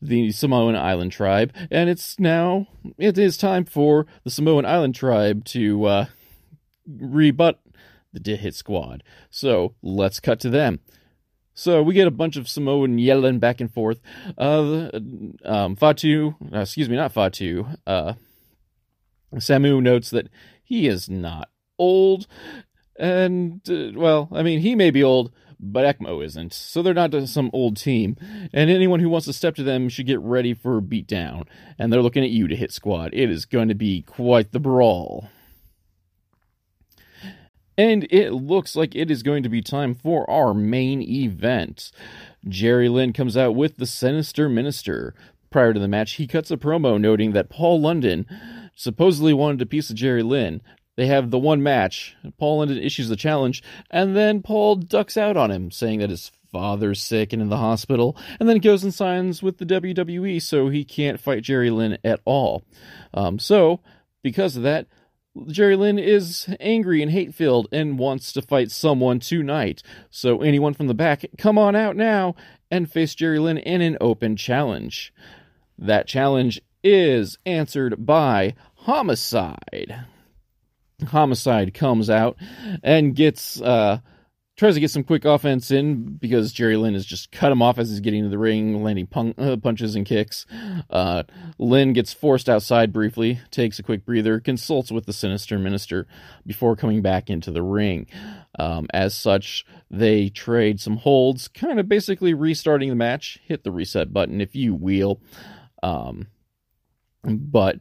the 0.00 0.32
Samoan 0.32 0.76
Island 0.76 1.12
tribe, 1.12 1.52
and 1.70 1.88
it's 1.88 2.18
now 2.18 2.66
it 2.98 3.18
is 3.18 3.36
time 3.36 3.64
for 3.64 4.06
the 4.24 4.30
Samoan 4.30 4.64
Island 4.64 4.94
tribe 4.94 5.44
to 5.46 5.84
uh, 5.84 6.06
rebut 6.86 7.60
the 8.20 8.36
Hit 8.36 8.54
Squad. 8.54 9.02
So 9.30 9.74
let's 9.82 10.20
cut 10.20 10.40
to 10.40 10.50
them. 10.50 10.80
So 11.58 11.82
we 11.82 11.94
get 11.94 12.06
a 12.06 12.10
bunch 12.10 12.36
of 12.36 12.48
Samoan 12.48 12.98
yelling 12.98 13.38
back 13.38 13.62
and 13.62 13.72
forth. 13.72 14.00
Uh, 14.36 14.90
um, 15.42 15.74
Fatu, 15.74 16.34
uh, 16.52 16.60
excuse 16.60 16.90
me, 16.90 16.96
not 16.96 17.12
Fatu. 17.12 17.66
Uh, 17.86 18.12
Samu 19.36 19.82
notes 19.82 20.10
that 20.10 20.28
he 20.62 20.86
is 20.86 21.08
not 21.08 21.48
old, 21.78 22.26
and 22.98 23.60
uh, 23.70 23.98
well, 23.98 24.28
I 24.32 24.42
mean, 24.42 24.60
he 24.60 24.74
may 24.74 24.90
be 24.90 25.02
old, 25.02 25.32
but 25.58 25.84
Ekmo 25.84 26.24
isn't. 26.24 26.52
So 26.52 26.82
they're 26.82 26.94
not 26.94 27.14
some 27.26 27.50
old 27.52 27.76
team, 27.76 28.16
and 28.52 28.70
anyone 28.70 29.00
who 29.00 29.08
wants 29.08 29.26
to 29.26 29.32
step 29.32 29.54
to 29.56 29.62
them 29.62 29.88
should 29.88 30.06
get 30.06 30.20
ready 30.20 30.52
for 30.54 30.78
a 30.78 30.82
beatdown. 30.82 31.46
And 31.78 31.92
they're 31.92 32.02
looking 32.02 32.24
at 32.24 32.30
you 32.30 32.48
to 32.48 32.56
hit 32.56 32.72
squad. 32.72 33.10
It 33.14 33.30
is 33.30 33.46
going 33.46 33.68
to 33.68 33.74
be 33.74 34.02
quite 34.02 34.52
the 34.52 34.60
brawl. 34.60 35.30
And 37.78 38.04
it 38.10 38.30
looks 38.32 38.74
like 38.74 38.94
it 38.94 39.10
is 39.10 39.22
going 39.22 39.42
to 39.42 39.48
be 39.48 39.60
time 39.60 39.94
for 39.94 40.28
our 40.30 40.54
main 40.54 41.02
event. 41.02 41.90
Jerry 42.48 42.88
Lynn 42.88 43.12
comes 43.12 43.36
out 43.36 43.54
with 43.54 43.76
the 43.76 43.86
Sinister 43.86 44.48
Minister. 44.48 45.14
Prior 45.50 45.74
to 45.74 45.80
the 45.80 45.88
match, 45.88 46.12
he 46.12 46.26
cuts 46.26 46.50
a 46.50 46.56
promo 46.56 47.00
noting 47.00 47.32
that 47.32 47.50
Paul 47.50 47.80
London 47.80 48.26
supposedly 48.74 49.32
wanted 49.32 49.62
a 49.62 49.66
piece 49.66 49.90
of 49.90 49.96
Jerry 49.96 50.22
Lynn. 50.22 50.62
They 50.96 51.06
have 51.06 51.30
the 51.30 51.38
one 51.38 51.62
match. 51.62 52.16
Paul 52.38 52.58
London 52.58 52.78
issues 52.78 53.08
the 53.08 53.16
challenge, 53.16 53.62
and 53.90 54.16
then 54.16 54.42
Paul 54.42 54.76
ducks 54.76 55.16
out 55.16 55.36
on 55.36 55.50
him, 55.50 55.70
saying 55.70 56.00
that 56.00 56.10
his 56.10 56.32
father's 56.50 57.02
sick 57.02 57.32
and 57.34 57.42
in 57.42 57.50
the 57.50 57.58
hospital, 57.58 58.16
and 58.40 58.48
then 58.48 58.58
goes 58.58 58.82
and 58.82 58.94
signs 58.94 59.42
with 59.42 59.58
the 59.58 59.66
WWE 59.66 60.40
so 60.40 60.68
he 60.68 60.84
can't 60.84 61.20
fight 61.20 61.42
Jerry 61.42 61.70
Lynn 61.70 61.98
at 62.02 62.20
all. 62.24 62.64
Um, 63.12 63.38
so, 63.38 63.80
because 64.22 64.56
of 64.56 64.62
that, 64.62 64.86
Jerry 65.48 65.76
Lynn 65.76 65.98
is 65.98 66.48
angry 66.60 67.02
and 67.02 67.10
hate 67.10 67.34
filled 67.34 67.68
and 67.72 67.98
wants 67.98 68.32
to 68.32 68.42
fight 68.42 68.70
someone 68.70 69.20
tonight. 69.20 69.82
So, 70.10 70.42
anyone 70.42 70.74
from 70.74 70.86
the 70.86 70.94
back, 70.94 71.24
come 71.38 71.58
on 71.58 71.76
out 71.76 71.96
now 71.96 72.34
and 72.70 72.90
face 72.90 73.14
Jerry 73.14 73.38
Lynn 73.38 73.58
in 73.58 73.80
an 73.80 73.98
open 74.00 74.36
challenge. 74.36 75.12
That 75.78 76.06
challenge 76.06 76.60
is 76.82 77.38
answered 77.44 78.06
by 78.06 78.54
Homicide. 78.74 80.06
Homicide 81.08 81.74
comes 81.74 82.08
out 82.08 82.36
and 82.82 83.14
gets 83.14 83.60
uh, 83.60 84.00
tries 84.56 84.74
to 84.74 84.80
get 84.80 84.90
some 84.90 85.04
quick 85.04 85.24
offense 85.24 85.70
in 85.70 86.16
because 86.16 86.52
Jerry 86.52 86.76
Lynn 86.76 86.94
has 86.94 87.04
just 87.04 87.30
cut 87.30 87.52
him 87.52 87.60
off 87.60 87.78
as 87.78 87.90
he's 87.90 88.00
getting 88.00 88.22
to 88.22 88.28
the 88.28 88.38
ring, 88.38 88.82
landing 88.82 89.08
uh, 89.38 89.56
punches 89.56 89.94
and 89.94 90.06
kicks. 90.06 90.46
Uh, 90.88 91.24
Lynn 91.58 91.92
gets 91.92 92.12
forced 92.12 92.48
outside 92.48 92.92
briefly, 92.92 93.40
takes 93.50 93.78
a 93.78 93.82
quick 93.82 94.04
breather, 94.04 94.40
consults 94.40 94.90
with 94.90 95.04
the 95.06 95.12
sinister 95.12 95.58
minister 95.58 96.06
before 96.46 96.74
coming 96.74 97.02
back 97.02 97.28
into 97.28 97.50
the 97.50 97.62
ring. 97.62 98.06
Um, 98.58 98.86
as 98.94 99.14
such, 99.14 99.66
they 99.90 100.30
trade 100.30 100.80
some 100.80 100.96
holds, 100.98 101.48
kind 101.48 101.78
of 101.78 101.88
basically 101.88 102.32
restarting 102.32 102.88
the 102.88 102.96
match. 102.96 103.38
Hit 103.44 103.62
the 103.62 103.70
reset 103.70 104.12
button 104.12 104.40
if 104.40 104.56
you 104.56 104.74
will. 104.74 105.20
Um, 105.82 106.28
but 107.22 107.80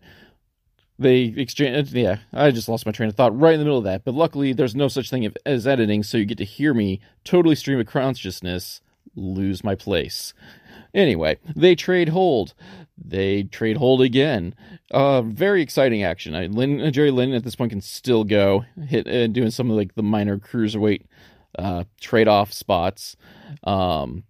they 0.98 1.24
exchange 1.24 1.92
yeah 1.92 2.18
i 2.34 2.52
just 2.52 2.70
lost 2.70 2.86
my 2.86 2.92
train 2.92 3.10
of 3.10 3.16
thought 3.16 3.38
right 3.38 3.54
in 3.54 3.60
the 3.60 3.66
middle 3.66 3.78
of 3.78 3.84
that 3.84 4.06
but 4.06 4.14
luckily 4.14 4.54
there's 4.54 4.76
no 4.76 4.88
such 4.88 5.10
thing 5.10 5.32
as 5.46 5.68
editing 5.68 6.04
so 6.04 6.18
you 6.18 6.26
get 6.26 6.38
to 6.38 6.46
hear 6.46 6.74
me 6.74 7.00
totally 7.24 7.56
stream 7.56 7.80
of 7.80 7.86
consciousness 7.86 8.82
lose 9.16 9.64
my 9.64 9.76
place. 9.76 10.34
Anyway 10.94 11.38
they 11.56 11.76
trade 11.76 12.10
hold. 12.10 12.54
They 12.98 13.44
trade 13.44 13.78
hold 13.78 14.02
again. 14.02 14.56
Uh 14.92 15.22
very 15.22 15.62
exciting 15.62 16.04
action. 16.04 16.36
I, 16.36 16.48
Lynn, 16.48 16.82
uh, 16.82 16.92
jerry 16.92 17.12
lynn 17.12 17.34
at 17.34 17.44
this 17.44 17.56
point 17.56 17.72
can 17.72 17.82
still 17.82 18.24
go 18.24 18.66
hit 18.88 19.08
uh, 19.08 19.28
doing 19.28 19.52
some 19.52 19.70
of 19.70 19.78
like 19.78 19.96
the 19.96 20.04
minor 20.04 20.38
cruiserweight 20.38 21.04
uh 21.58 21.84
trade-off 22.00 22.54
spots. 22.54 23.16
Um 23.64 24.24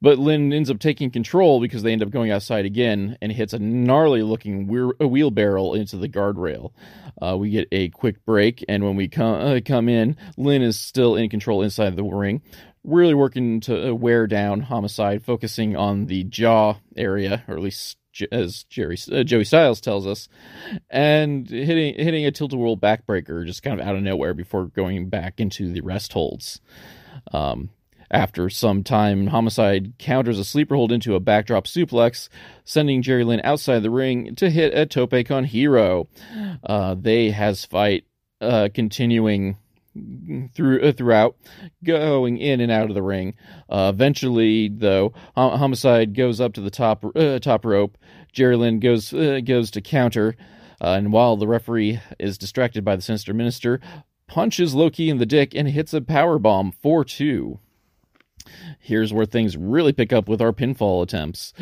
but 0.00 0.18
Lynn 0.18 0.52
ends 0.52 0.70
up 0.70 0.78
taking 0.78 1.10
control 1.10 1.60
because 1.60 1.82
they 1.82 1.92
end 1.92 2.02
up 2.02 2.10
going 2.10 2.30
outside 2.30 2.64
again 2.64 3.16
and 3.20 3.32
hits 3.32 3.52
a 3.52 3.58
gnarly 3.58 4.22
looking 4.22 4.66
wheelbarrow 4.66 5.74
into 5.74 5.96
the 5.96 6.08
guardrail. 6.08 6.72
Uh, 7.20 7.36
we 7.38 7.50
get 7.50 7.68
a 7.72 7.88
quick 7.90 8.24
break, 8.24 8.64
and 8.68 8.84
when 8.84 8.96
we 8.96 9.08
come, 9.08 9.40
uh, 9.40 9.60
come 9.64 9.88
in, 9.88 10.16
Lynn 10.36 10.62
is 10.62 10.78
still 10.78 11.16
in 11.16 11.30
control 11.30 11.62
inside 11.62 11.96
the 11.96 12.04
ring, 12.04 12.42
really 12.84 13.14
working 13.14 13.60
to 13.60 13.90
uh, 13.90 13.94
wear 13.94 14.26
down 14.26 14.60
Homicide, 14.60 15.24
focusing 15.24 15.76
on 15.76 16.06
the 16.06 16.24
jaw 16.24 16.74
area, 16.96 17.42
or 17.48 17.54
at 17.54 17.62
least 17.62 17.96
as 18.32 18.64
Jerry 18.64 18.96
uh, 19.12 19.22
Joey 19.22 19.44
Styles 19.44 19.80
tells 19.80 20.06
us, 20.06 20.28
and 20.90 21.48
hitting 21.48 21.94
hitting 21.94 22.26
a 22.26 22.30
tilt 22.30 22.52
a 22.52 22.56
whirl 22.56 22.76
backbreaker 22.76 23.46
just 23.46 23.62
kind 23.62 23.80
of 23.80 23.86
out 23.86 23.96
of 23.96 24.02
nowhere 24.02 24.34
before 24.34 24.66
going 24.66 25.08
back 25.08 25.40
into 25.40 25.72
the 25.72 25.82
rest 25.82 26.12
holds. 26.12 26.60
Um, 27.32 27.70
after 28.10 28.48
some 28.48 28.84
time, 28.84 29.28
Homicide 29.28 29.94
counters 29.98 30.38
a 30.38 30.44
sleeper 30.44 30.76
hold 30.76 30.92
into 30.92 31.14
a 31.14 31.20
backdrop 31.20 31.66
suplex, 31.66 32.28
sending 32.64 33.02
Jerry 33.02 33.24
Lynn 33.24 33.40
outside 33.44 33.82
the 33.82 33.90
ring 33.90 34.34
to 34.36 34.50
hit 34.50 34.76
a 34.76 34.86
tope 34.86 35.26
con 35.26 35.44
hilo. 35.44 36.08
Uh, 36.64 36.94
they 36.98 37.30
has 37.30 37.64
fight 37.64 38.04
uh, 38.40 38.68
continuing 38.72 39.56
through 40.54 40.82
uh, 40.82 40.92
throughout, 40.92 41.36
going 41.84 42.38
in 42.38 42.60
and 42.60 42.70
out 42.70 42.88
of 42.88 42.94
the 42.94 43.02
ring. 43.02 43.34
Uh, 43.68 43.90
eventually, 43.94 44.68
though, 44.68 45.12
Homicide 45.34 46.14
goes 46.14 46.40
up 46.40 46.52
to 46.54 46.60
the 46.60 46.70
top 46.70 47.04
uh, 47.16 47.38
top 47.38 47.64
rope. 47.64 47.96
Jerry 48.32 48.56
Lynn 48.56 48.80
goes 48.80 49.12
uh, 49.12 49.40
goes 49.44 49.70
to 49.72 49.80
counter, 49.80 50.36
uh, 50.80 50.90
and 50.90 51.12
while 51.12 51.36
the 51.36 51.48
referee 51.48 52.00
is 52.18 52.38
distracted 52.38 52.84
by 52.84 52.96
the 52.96 53.02
sinister 53.02 53.32
minister, 53.32 53.80
punches 54.26 54.74
Loki 54.74 55.08
in 55.08 55.18
the 55.18 55.26
dick 55.26 55.54
and 55.54 55.68
hits 55.68 55.94
a 55.94 56.00
power 56.00 56.38
bomb 56.38 56.72
four 56.72 57.04
two. 57.04 57.58
Here's 58.86 59.12
where 59.12 59.26
things 59.26 59.56
really 59.56 59.92
pick 59.92 60.12
up 60.12 60.28
with 60.28 60.40
our 60.40 60.52
pinfall 60.52 61.02
attempts. 61.02 61.52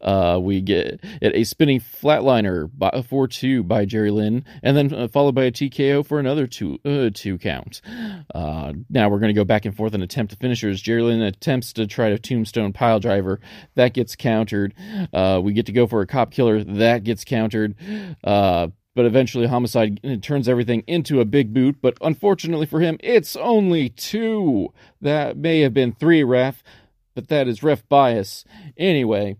Uh, 0.00 0.40
we 0.42 0.60
get 0.60 1.00
a 1.22 1.44
spinning 1.44 1.78
flatliner 1.78 2.68
by, 2.76 3.04
for 3.08 3.28
two 3.28 3.62
by 3.62 3.84
Jerry 3.84 4.10
Lynn, 4.10 4.44
and 4.64 4.76
then 4.76 4.92
uh, 4.92 5.06
followed 5.06 5.36
by 5.36 5.44
a 5.44 5.52
TKO 5.52 6.04
for 6.04 6.18
another 6.18 6.48
two 6.48 6.80
uh, 6.84 7.10
two 7.14 7.38
count. 7.38 7.80
Uh, 8.34 8.72
now 8.90 9.08
we're 9.08 9.20
going 9.20 9.32
to 9.32 9.40
go 9.40 9.44
back 9.44 9.64
and 9.64 9.76
forth 9.76 9.94
and 9.94 10.02
attempt 10.02 10.34
finishers. 10.40 10.82
Jerry 10.82 11.02
Lynn 11.02 11.22
attempts 11.22 11.72
to 11.74 11.86
try 11.86 12.10
to 12.10 12.18
tombstone 12.18 12.72
pile 12.72 12.98
driver. 12.98 13.38
That 13.76 13.94
gets 13.94 14.16
countered. 14.16 14.74
Uh, 15.12 15.40
we 15.40 15.52
get 15.52 15.66
to 15.66 15.72
go 15.72 15.86
for 15.86 16.00
a 16.00 16.06
cop 16.06 16.32
killer. 16.32 16.64
That 16.64 17.04
gets 17.04 17.24
countered. 17.24 17.76
But 18.94 19.06
eventually, 19.06 19.46
Homicide 19.46 20.22
turns 20.22 20.48
everything 20.48 20.84
into 20.86 21.20
a 21.20 21.24
big 21.24 21.54
boot. 21.54 21.76
But 21.80 21.96
unfortunately 22.00 22.66
for 22.66 22.80
him, 22.80 22.98
it's 23.00 23.36
only 23.36 23.88
two. 23.88 24.72
That 25.00 25.36
may 25.36 25.60
have 25.60 25.72
been 25.72 25.92
three, 25.92 26.22
ref, 26.22 26.62
but 27.14 27.28
that 27.28 27.48
is 27.48 27.62
ref 27.62 27.88
bias. 27.88 28.44
Anyway, 28.76 29.36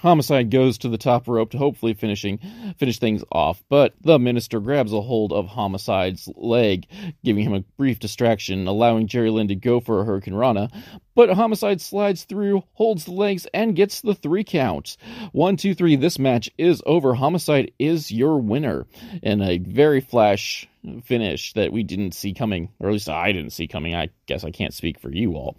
Homicide 0.00 0.50
goes 0.50 0.78
to 0.78 0.88
the 0.88 0.98
top 0.98 1.28
rope 1.28 1.50
to 1.50 1.58
hopefully 1.58 1.94
finishing 1.94 2.38
finish 2.78 2.98
things 2.98 3.24
off, 3.32 3.62
but 3.68 3.94
the 4.00 4.18
minister 4.18 4.60
grabs 4.60 4.92
a 4.92 5.00
hold 5.00 5.32
of 5.32 5.46
Homicide's 5.46 6.28
leg, 6.36 6.86
giving 7.24 7.44
him 7.44 7.54
a 7.54 7.64
brief 7.76 7.98
distraction, 7.98 8.66
allowing 8.66 9.06
Jerry 9.06 9.30
Lynn 9.30 9.48
to 9.48 9.54
go 9.54 9.80
for 9.80 10.00
a 10.00 10.04
Hurricanrana. 10.04 10.70
But 11.14 11.30
Homicide 11.30 11.80
slides 11.80 12.24
through, 12.24 12.62
holds 12.74 13.04
the 13.04 13.12
legs, 13.12 13.46
and 13.52 13.74
gets 13.74 14.00
the 14.00 14.14
three 14.14 14.44
count. 14.44 14.96
One, 15.32 15.56
two, 15.56 15.74
three. 15.74 15.96
This 15.96 16.18
match 16.18 16.48
is 16.56 16.82
over. 16.86 17.14
Homicide 17.14 17.72
is 17.78 18.12
your 18.12 18.38
winner 18.38 18.86
in 19.22 19.42
a 19.42 19.58
very 19.58 20.00
flash 20.00 20.68
finish 21.04 21.52
that 21.54 21.72
we 21.72 21.82
didn't 21.82 22.12
see 22.12 22.34
coming, 22.34 22.70
or 22.78 22.88
at 22.88 22.92
least 22.92 23.08
I 23.08 23.32
didn't 23.32 23.50
see 23.50 23.66
coming. 23.66 23.94
I 23.94 24.10
guess 24.26 24.44
I 24.44 24.50
can't 24.50 24.74
speak 24.74 25.00
for 25.00 25.12
you 25.12 25.34
all. 25.34 25.56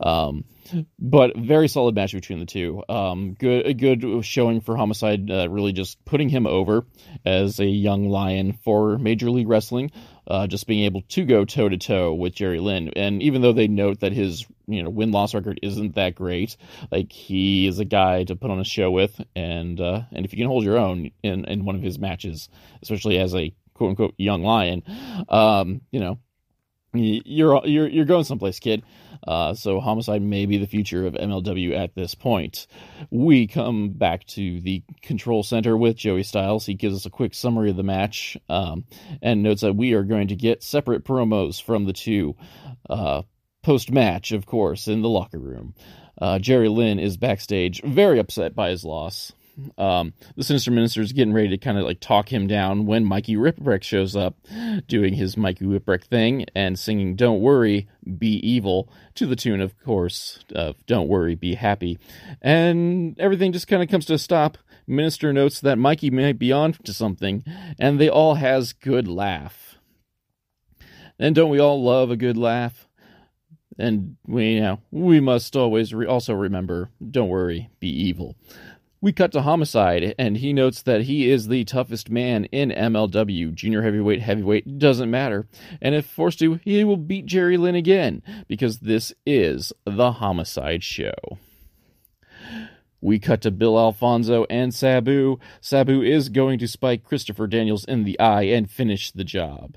Um, 0.00 0.44
but 0.98 1.36
very 1.36 1.68
solid 1.68 1.94
match 1.94 2.12
between 2.12 2.38
the 2.38 2.46
two. 2.46 2.82
Um, 2.88 3.34
good, 3.34 3.78
good 3.78 4.24
showing 4.24 4.60
for 4.60 4.76
Homicide, 4.76 5.30
uh, 5.30 5.48
really 5.50 5.72
just 5.72 6.04
putting 6.04 6.28
him 6.28 6.46
over 6.46 6.86
as 7.24 7.60
a 7.60 7.66
young 7.66 8.08
lion 8.08 8.58
for 8.64 8.98
Major 8.98 9.30
League 9.30 9.48
Wrestling. 9.48 9.90
Uh, 10.24 10.46
just 10.46 10.68
being 10.68 10.84
able 10.84 11.02
to 11.08 11.24
go 11.24 11.44
toe 11.44 11.68
to 11.68 11.76
toe 11.76 12.14
with 12.14 12.32
Jerry 12.32 12.60
Lynn, 12.60 12.90
and 12.94 13.20
even 13.24 13.42
though 13.42 13.52
they 13.52 13.66
note 13.66 14.00
that 14.00 14.12
his 14.12 14.46
you 14.68 14.80
know 14.80 14.88
win 14.88 15.10
loss 15.10 15.34
record 15.34 15.58
isn't 15.62 15.96
that 15.96 16.14
great, 16.14 16.56
like 16.92 17.10
he 17.10 17.66
is 17.66 17.80
a 17.80 17.84
guy 17.84 18.22
to 18.22 18.36
put 18.36 18.52
on 18.52 18.60
a 18.60 18.64
show 18.64 18.88
with, 18.92 19.20
and 19.34 19.80
uh, 19.80 20.02
and 20.12 20.24
if 20.24 20.32
you 20.32 20.38
can 20.38 20.46
hold 20.46 20.62
your 20.62 20.78
own 20.78 21.10
in 21.24 21.44
in 21.46 21.64
one 21.64 21.74
of 21.74 21.82
his 21.82 21.98
matches, 21.98 22.48
especially 22.82 23.18
as 23.18 23.34
a 23.34 23.52
quote 23.74 23.90
unquote 23.90 24.14
young 24.18 24.42
lion, 24.42 24.82
um, 25.28 25.80
you 25.90 26.00
know, 26.00 26.18
you're 26.94 27.66
you're 27.66 27.88
you're 27.88 28.04
going 28.04 28.24
someplace, 28.24 28.58
kid. 28.58 28.82
Uh, 29.26 29.54
so 29.54 29.80
homicide 29.80 30.20
may 30.20 30.46
be 30.46 30.58
the 30.58 30.66
future 30.66 31.06
of 31.06 31.14
MLW 31.14 31.76
at 31.76 31.94
this 31.94 32.14
point. 32.14 32.66
We 33.10 33.46
come 33.46 33.90
back 33.90 34.26
to 34.28 34.60
the 34.60 34.82
control 35.00 35.44
center 35.44 35.76
with 35.76 35.96
Joey 35.96 36.24
Styles. 36.24 36.66
He 36.66 36.74
gives 36.74 36.96
us 36.96 37.06
a 37.06 37.10
quick 37.10 37.34
summary 37.34 37.70
of 37.70 37.76
the 37.76 37.84
match 37.84 38.36
um, 38.48 38.84
and 39.22 39.42
notes 39.42 39.60
that 39.60 39.76
we 39.76 39.92
are 39.92 40.02
going 40.02 40.28
to 40.28 40.36
get 40.36 40.64
separate 40.64 41.04
promos 41.04 41.62
from 41.62 41.84
the 41.84 41.92
two 41.92 42.34
uh, 42.90 43.22
post 43.62 43.92
match, 43.92 44.32
of 44.32 44.44
course, 44.44 44.88
in 44.88 45.02
the 45.02 45.08
locker 45.08 45.38
room. 45.38 45.74
Uh, 46.20 46.38
Jerry 46.38 46.68
Lynn 46.68 46.98
is 46.98 47.16
backstage, 47.16 47.80
very 47.82 48.18
upset 48.18 48.54
by 48.54 48.70
his 48.70 48.84
loss. 48.84 49.32
Um, 49.76 50.14
the 50.36 50.44
Sinister 50.44 50.70
Minister 50.70 51.00
is 51.00 51.12
getting 51.12 51.34
ready 51.34 51.48
to 51.48 51.58
kind 51.58 51.78
of 51.78 51.84
like 51.84 52.00
talk 52.00 52.32
him 52.32 52.46
down 52.46 52.86
when 52.86 53.04
Mikey 53.04 53.36
Whipwreck 53.36 53.82
shows 53.82 54.16
up, 54.16 54.36
doing 54.86 55.14
his 55.14 55.36
Mikey 55.36 55.64
Whipwreck 55.64 56.04
thing 56.04 56.46
and 56.54 56.78
singing 56.78 57.16
"Don't 57.16 57.40
Worry, 57.40 57.88
Be 58.18 58.34
Evil" 58.46 58.88
to 59.14 59.26
the 59.26 59.36
tune, 59.36 59.60
of 59.60 59.78
course, 59.82 60.44
of 60.54 60.84
"Don't 60.86 61.08
Worry, 61.08 61.34
Be 61.34 61.54
Happy," 61.54 61.98
and 62.40 63.18
everything 63.18 63.52
just 63.52 63.68
kind 63.68 63.82
of 63.82 63.88
comes 63.88 64.06
to 64.06 64.14
a 64.14 64.18
stop. 64.18 64.58
Minister 64.86 65.32
notes 65.32 65.60
that 65.60 65.78
Mikey 65.78 66.10
may 66.10 66.32
be 66.32 66.50
on 66.50 66.72
to 66.72 66.92
something, 66.92 67.44
and 67.78 68.00
they 68.00 68.08
all 68.08 68.34
has 68.34 68.72
good 68.72 69.06
laugh. 69.06 69.76
And 71.18 71.34
don't 71.34 71.50
we 71.50 71.60
all 71.60 71.82
love 71.82 72.10
a 72.10 72.16
good 72.16 72.36
laugh? 72.36 72.88
And 73.78 74.16
we, 74.26 74.54
you 74.54 74.60
know, 74.60 74.80
we 74.90 75.20
must 75.20 75.56
always 75.56 75.94
re- 75.94 76.06
also 76.06 76.34
remember, 76.34 76.90
don't 77.10 77.28
worry, 77.28 77.70
be 77.80 77.88
evil. 77.88 78.36
We 79.02 79.12
cut 79.12 79.32
to 79.32 79.42
Homicide, 79.42 80.14
and 80.16 80.36
he 80.36 80.52
notes 80.52 80.80
that 80.82 81.02
he 81.02 81.28
is 81.28 81.48
the 81.48 81.64
toughest 81.64 82.08
man 82.08 82.44
in 82.46 82.70
MLW. 82.70 83.52
Junior 83.52 83.82
heavyweight, 83.82 84.22
heavyweight, 84.22 84.78
doesn't 84.78 85.10
matter. 85.10 85.48
And 85.80 85.96
if 85.96 86.06
forced 86.06 86.38
to, 86.38 86.60
he 86.62 86.84
will 86.84 86.96
beat 86.96 87.26
Jerry 87.26 87.56
Lynn 87.56 87.74
again, 87.74 88.22
because 88.46 88.78
this 88.78 89.12
is 89.26 89.72
the 89.84 90.12
Homicide 90.12 90.84
Show. 90.84 91.12
We 93.00 93.18
cut 93.18 93.40
to 93.40 93.50
Bill 93.50 93.76
Alfonso 93.76 94.46
and 94.48 94.72
Sabu. 94.72 95.40
Sabu 95.60 96.00
is 96.02 96.28
going 96.28 96.60
to 96.60 96.68
spike 96.68 97.02
Christopher 97.02 97.48
Daniels 97.48 97.84
in 97.84 98.04
the 98.04 98.16
eye 98.20 98.44
and 98.44 98.70
finish 98.70 99.10
the 99.10 99.24
job. 99.24 99.76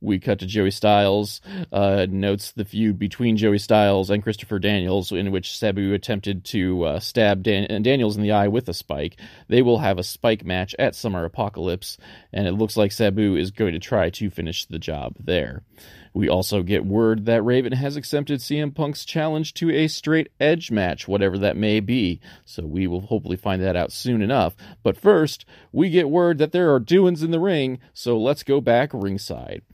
We 0.00 0.18
cut 0.18 0.38
to 0.40 0.46
Joey 0.46 0.70
Styles, 0.70 1.40
uh, 1.72 2.06
notes 2.08 2.52
the 2.52 2.64
feud 2.64 2.98
between 2.98 3.36
Joey 3.36 3.58
Styles 3.58 4.10
and 4.10 4.22
Christopher 4.22 4.58
Daniels, 4.58 5.12
in 5.12 5.30
which 5.30 5.56
Sabu 5.56 5.92
attempted 5.94 6.44
to 6.46 6.84
uh, 6.84 7.00
stab 7.00 7.42
Dan- 7.42 7.82
Daniels 7.82 8.16
in 8.16 8.22
the 8.22 8.32
eye 8.32 8.48
with 8.48 8.68
a 8.68 8.74
spike. 8.74 9.18
They 9.48 9.62
will 9.62 9.78
have 9.78 9.98
a 9.98 10.04
spike 10.04 10.44
match 10.44 10.74
at 10.78 10.94
Summer 10.94 11.24
Apocalypse, 11.24 11.98
and 12.32 12.46
it 12.46 12.52
looks 12.52 12.76
like 12.76 12.92
Sabu 12.92 13.36
is 13.36 13.50
going 13.50 13.72
to 13.72 13.78
try 13.78 14.10
to 14.10 14.30
finish 14.30 14.64
the 14.64 14.78
job 14.78 15.14
there. 15.18 15.62
We 16.16 16.30
also 16.30 16.62
get 16.62 16.86
word 16.86 17.26
that 17.26 17.42
Raven 17.42 17.72
has 17.72 17.94
accepted 17.94 18.40
CM 18.40 18.74
Punk's 18.74 19.04
challenge 19.04 19.52
to 19.52 19.70
a 19.70 19.86
straight 19.86 20.30
edge 20.40 20.70
match, 20.70 21.06
whatever 21.06 21.36
that 21.36 21.58
may 21.58 21.78
be. 21.78 22.22
So 22.46 22.64
we 22.64 22.86
will 22.86 23.02
hopefully 23.02 23.36
find 23.36 23.62
that 23.62 23.76
out 23.76 23.92
soon 23.92 24.22
enough. 24.22 24.56
But 24.82 24.96
first, 24.96 25.44
we 25.72 25.90
get 25.90 26.08
word 26.08 26.38
that 26.38 26.52
there 26.52 26.72
are 26.72 26.80
doings 26.80 27.22
in 27.22 27.32
the 27.32 27.38
ring, 27.38 27.80
so 27.92 28.16
let's 28.16 28.42
go 28.42 28.62
back 28.62 28.92
ringside. 28.94 29.60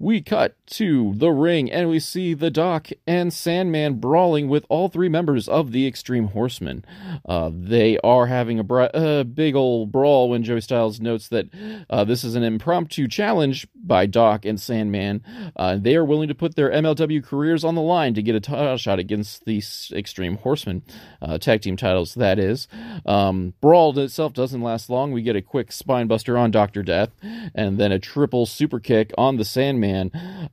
We 0.00 0.20
cut 0.20 0.54
to 0.66 1.12
the 1.16 1.30
ring 1.30 1.72
and 1.72 1.88
we 1.88 1.98
see 1.98 2.32
the 2.32 2.50
Doc 2.50 2.90
and 3.04 3.32
Sandman 3.32 3.94
brawling 3.94 4.48
with 4.48 4.64
all 4.68 4.88
three 4.88 5.08
members 5.08 5.48
of 5.48 5.72
the 5.72 5.88
Extreme 5.88 6.28
Horsemen. 6.28 6.84
Uh, 7.28 7.50
they 7.52 7.98
are 8.04 8.26
having 8.26 8.60
a 8.60 8.62
bra- 8.62 8.84
uh, 8.84 9.24
big 9.24 9.56
old 9.56 9.90
brawl 9.90 10.30
when 10.30 10.44
Joey 10.44 10.60
Styles 10.60 11.00
notes 11.00 11.26
that 11.28 11.48
uh, 11.90 12.04
this 12.04 12.22
is 12.22 12.36
an 12.36 12.44
impromptu 12.44 13.08
challenge 13.08 13.66
by 13.74 14.06
Doc 14.06 14.44
and 14.44 14.60
Sandman. 14.60 15.20
Uh, 15.56 15.76
they 15.76 15.96
are 15.96 16.04
willing 16.04 16.28
to 16.28 16.34
put 16.34 16.54
their 16.54 16.70
MLW 16.70 17.24
careers 17.24 17.64
on 17.64 17.74
the 17.74 17.82
line 17.82 18.14
to 18.14 18.22
get 18.22 18.36
a 18.36 18.40
title 18.40 18.76
shot 18.76 19.00
against 19.00 19.46
the 19.46 19.60
Extreme 19.92 20.36
Horsemen, 20.36 20.82
uh, 21.20 21.38
tag 21.38 21.62
team 21.62 21.76
titles, 21.76 22.14
that 22.14 22.38
is. 22.38 22.68
Um, 23.04 23.54
brawl 23.60 23.98
itself 23.98 24.32
doesn't 24.32 24.62
last 24.62 24.90
long. 24.90 25.10
We 25.10 25.22
get 25.22 25.34
a 25.34 25.42
quick 25.42 25.70
spinebuster 25.70 26.38
on 26.38 26.52
Dr. 26.52 26.84
Death 26.84 27.10
and 27.52 27.78
then 27.78 27.90
a 27.90 27.98
triple 27.98 28.46
super 28.46 28.78
kick 28.78 29.12
on 29.18 29.38
the 29.38 29.44
Sandman 29.44 29.87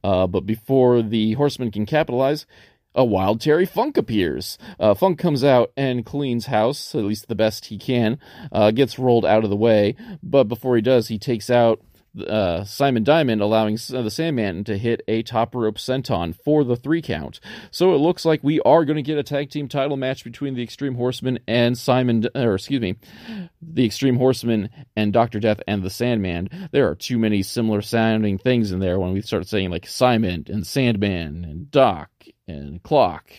uh, 0.03 0.27
but 0.27 0.41
before 0.41 1.01
the 1.01 1.33
horseman 1.33 1.71
can 1.71 1.85
capitalize, 1.85 2.45
a 2.95 3.03
wild 3.03 3.41
Terry 3.41 3.65
Funk 3.65 3.97
appears. 3.97 4.57
Uh, 4.79 4.93
Funk 4.93 5.19
comes 5.19 5.43
out 5.43 5.71
and 5.75 6.05
cleans 6.05 6.45
house, 6.45 6.95
at 6.95 7.03
least 7.03 7.27
the 7.27 7.35
best 7.35 7.65
he 7.65 7.77
can, 7.77 8.17
uh, 8.51 8.71
gets 8.71 8.97
rolled 8.97 9.25
out 9.25 9.43
of 9.43 9.49
the 9.49 9.55
way, 9.55 9.95
but 10.23 10.45
before 10.45 10.75
he 10.75 10.81
does, 10.81 11.09
he 11.09 11.19
takes 11.19 11.49
out 11.49 11.81
uh, 12.27 12.63
Simon 12.63 13.03
Diamond, 13.03 13.41
allowing 13.41 13.75
the 13.75 14.09
Sandman 14.09 14.63
to 14.65 14.77
hit 14.77 15.01
a 15.07 15.23
top 15.23 15.55
rope 15.55 15.77
senton 15.77 16.35
for 16.43 16.63
the 16.63 16.75
three 16.75 17.01
count. 17.01 17.39
So 17.71 17.93
it 17.93 17.97
looks 17.97 18.25
like 18.25 18.43
we 18.43 18.59
are 18.61 18.85
going 18.85 18.97
to 18.97 19.01
get 19.01 19.17
a 19.17 19.23
tag 19.23 19.49
team 19.49 19.67
title 19.67 19.97
match 19.97 20.23
between 20.23 20.55
the 20.55 20.63
Extreme 20.63 20.95
Horsemen 20.95 21.39
and 21.47 21.77
Simon, 21.77 22.27
or 22.35 22.55
excuse 22.55 22.81
me, 22.81 22.95
the 23.61 23.85
Extreme 23.85 24.17
Horsemen 24.17 24.69
and 24.95 25.13
Doctor 25.13 25.39
Death 25.39 25.61
and 25.67 25.83
the 25.83 25.89
Sandman. 25.89 26.69
There 26.71 26.89
are 26.89 26.95
too 26.95 27.17
many 27.17 27.43
similar 27.43 27.81
sounding 27.81 28.37
things 28.37 28.71
in 28.71 28.79
there 28.79 28.99
when 28.99 29.13
we 29.13 29.21
start 29.21 29.47
saying 29.47 29.69
like 29.69 29.87
Simon 29.87 30.45
and 30.47 30.65
Sandman 30.65 31.45
and 31.45 31.71
Doc 31.71 32.09
and 32.47 32.81
Clock 32.83 33.31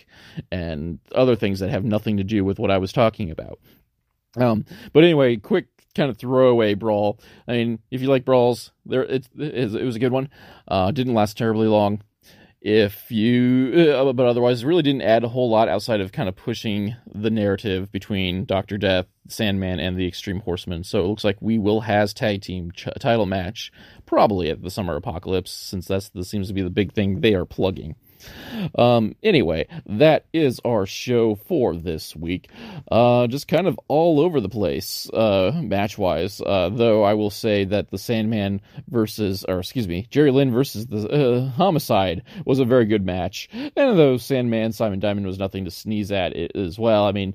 and 0.50 0.98
other 1.14 1.36
things 1.36 1.60
that 1.60 1.70
have 1.70 1.84
nothing 1.84 2.16
to 2.18 2.24
do 2.24 2.44
with 2.44 2.58
what 2.58 2.70
I 2.70 2.78
was 2.78 2.92
talking 2.92 3.30
about. 3.30 3.60
Um, 4.36 4.64
but 4.92 5.04
anyway, 5.04 5.36
quick 5.36 5.66
kind 5.96 6.10
of 6.10 6.18
throwaway 6.18 6.74
brawl. 6.74 7.18
I 7.48 7.52
mean, 7.52 7.78
if 7.90 8.02
you 8.02 8.08
like 8.08 8.24
brawls, 8.24 8.72
there 8.84 9.02
it, 9.02 9.28
it 9.36 9.84
was 9.84 9.96
a 9.96 10.00
good 10.00 10.12
one. 10.12 10.28
Uh, 10.68 10.90
didn't 10.90 11.14
last 11.14 11.36
terribly 11.36 11.66
long. 11.66 12.02
If 12.60 13.12
you, 13.12 13.92
uh, 13.94 14.12
but 14.12 14.26
otherwise, 14.26 14.62
it 14.62 14.66
really 14.66 14.82
didn't 14.82 15.02
add 15.02 15.22
a 15.22 15.28
whole 15.28 15.48
lot 15.48 15.68
outside 15.68 16.00
of 16.00 16.10
kind 16.10 16.28
of 16.28 16.34
pushing 16.34 16.96
the 17.14 17.30
narrative 17.30 17.92
between 17.92 18.44
Doctor 18.44 18.76
Death, 18.76 19.06
Sandman, 19.28 19.78
and 19.78 19.96
the 19.96 20.08
Extreme 20.08 20.40
Horseman. 20.40 20.82
So 20.82 21.04
it 21.04 21.06
looks 21.06 21.22
like 21.22 21.36
we 21.40 21.58
will 21.58 21.82
has 21.82 22.12
tag 22.12 22.42
team 22.42 22.72
ch- 22.72 22.88
title 22.98 23.26
match 23.26 23.70
probably 24.04 24.50
at 24.50 24.62
the 24.62 24.70
Summer 24.70 24.96
Apocalypse, 24.96 25.52
since 25.52 25.86
that's 25.86 26.08
that 26.08 26.24
seems 26.24 26.48
to 26.48 26.54
be 26.54 26.62
the 26.62 26.70
big 26.70 26.92
thing 26.92 27.20
they 27.20 27.34
are 27.34 27.44
plugging. 27.44 27.94
Um, 28.76 29.14
anyway, 29.22 29.66
that 29.86 30.26
is 30.32 30.60
our 30.64 30.86
show 30.86 31.34
for 31.34 31.74
this 31.76 32.14
week. 32.14 32.48
Uh, 32.90 33.26
just 33.26 33.48
kind 33.48 33.66
of 33.66 33.78
all 33.88 34.20
over 34.20 34.40
the 34.40 34.48
place, 34.48 35.08
uh, 35.10 35.52
match 35.54 35.98
wise. 35.98 36.40
Uh, 36.40 36.70
though 36.70 37.02
I 37.02 37.14
will 37.14 37.30
say 37.30 37.64
that 37.64 37.90
the 37.90 37.98
Sandman 37.98 38.60
versus, 38.88 39.44
or 39.48 39.60
excuse 39.60 39.88
me, 39.88 40.06
Jerry 40.10 40.30
Lynn 40.30 40.52
versus 40.52 40.86
the 40.86 41.08
uh, 41.08 41.50
Homicide 41.50 42.22
was 42.44 42.58
a 42.58 42.64
very 42.64 42.86
good 42.86 43.04
match. 43.04 43.48
And 43.52 43.98
though 43.98 44.16
Sandman 44.16 44.72
Simon 44.72 45.00
Diamond 45.00 45.26
was 45.26 45.38
nothing 45.38 45.64
to 45.64 45.70
sneeze 45.70 46.12
at 46.12 46.34
as 46.34 46.78
well, 46.78 47.06
I 47.06 47.12
mean, 47.12 47.34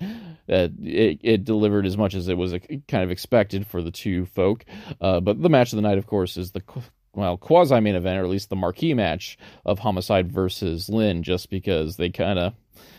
uh, 0.50 0.68
it, 0.82 1.20
it 1.22 1.46
delivered 1.46 1.86
as 1.86 1.98
much 1.98 2.14
as 2.14 2.28
it 2.28 2.38
was 2.38 2.54
kind 2.88 3.04
of 3.04 3.12
expected 3.12 3.66
for 3.66 3.82
the 3.82 3.92
two 3.92 4.26
folk. 4.26 4.66
Uh, 5.00 5.20
but 5.20 5.42
the 5.42 5.50
match 5.50 5.72
of 5.72 5.78
the 5.78 5.82
night, 5.82 5.98
of 5.98 6.08
course, 6.08 6.38
is 6.38 6.52
the 6.52 6.62
well, 7.14 7.38
quasi 7.38 7.80
main 7.80 7.96
event, 7.96 8.20
or 8.20 8.24
at 8.24 8.30
least 8.30 8.50
the 8.50 8.56
marquee 8.56 8.94
match 8.94 9.38
of 9.66 9.80
Homicide 9.80 10.32
versus 10.32 10.90
Lynn, 10.90 11.24
just 11.24 11.50
because 11.50 11.98
they 11.98 12.10
kind 12.10 12.40
of, 12.40 12.54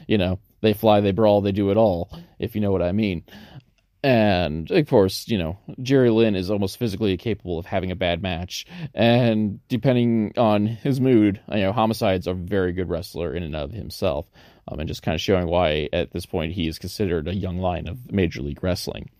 you 0.06 0.18
know, 0.18 0.38
they 0.60 0.74
fly, 0.74 1.00
they 1.00 1.12
brawl, 1.12 1.40
they 1.40 1.52
do 1.52 1.70
it 1.70 1.76
all, 1.76 2.10
if 2.38 2.54
you 2.54 2.60
know 2.60 2.72
what 2.72 2.82
I 2.82 2.92
mean. 2.92 3.24
And 4.04 4.68
of 4.70 4.88
course, 4.88 5.28
you 5.28 5.38
know, 5.38 5.58
Jerry 5.80 6.10
Lynn 6.10 6.34
is 6.34 6.50
almost 6.50 6.76
physically 6.76 7.16
capable 7.16 7.58
of 7.58 7.66
having 7.66 7.92
a 7.92 7.96
bad 7.96 8.20
match. 8.20 8.66
And 8.94 9.60
depending 9.68 10.32
on 10.36 10.66
his 10.66 11.00
mood, 11.00 11.40
you 11.52 11.60
know, 11.60 11.72
Homicide's 11.72 12.26
a 12.26 12.34
very 12.34 12.72
good 12.72 12.88
wrestler 12.88 13.32
in 13.32 13.44
and 13.44 13.54
of 13.54 13.70
himself. 13.70 14.26
Um, 14.68 14.78
and 14.78 14.88
just 14.88 15.02
kind 15.02 15.14
of 15.14 15.20
showing 15.20 15.46
why 15.46 15.88
at 15.92 16.12
this 16.12 16.26
point 16.26 16.52
he 16.52 16.68
is 16.68 16.78
considered 16.78 17.26
a 17.26 17.34
young 17.34 17.58
line 17.58 17.88
of 17.88 18.12
Major 18.12 18.42
League 18.42 18.62
Wrestling. 18.62 19.10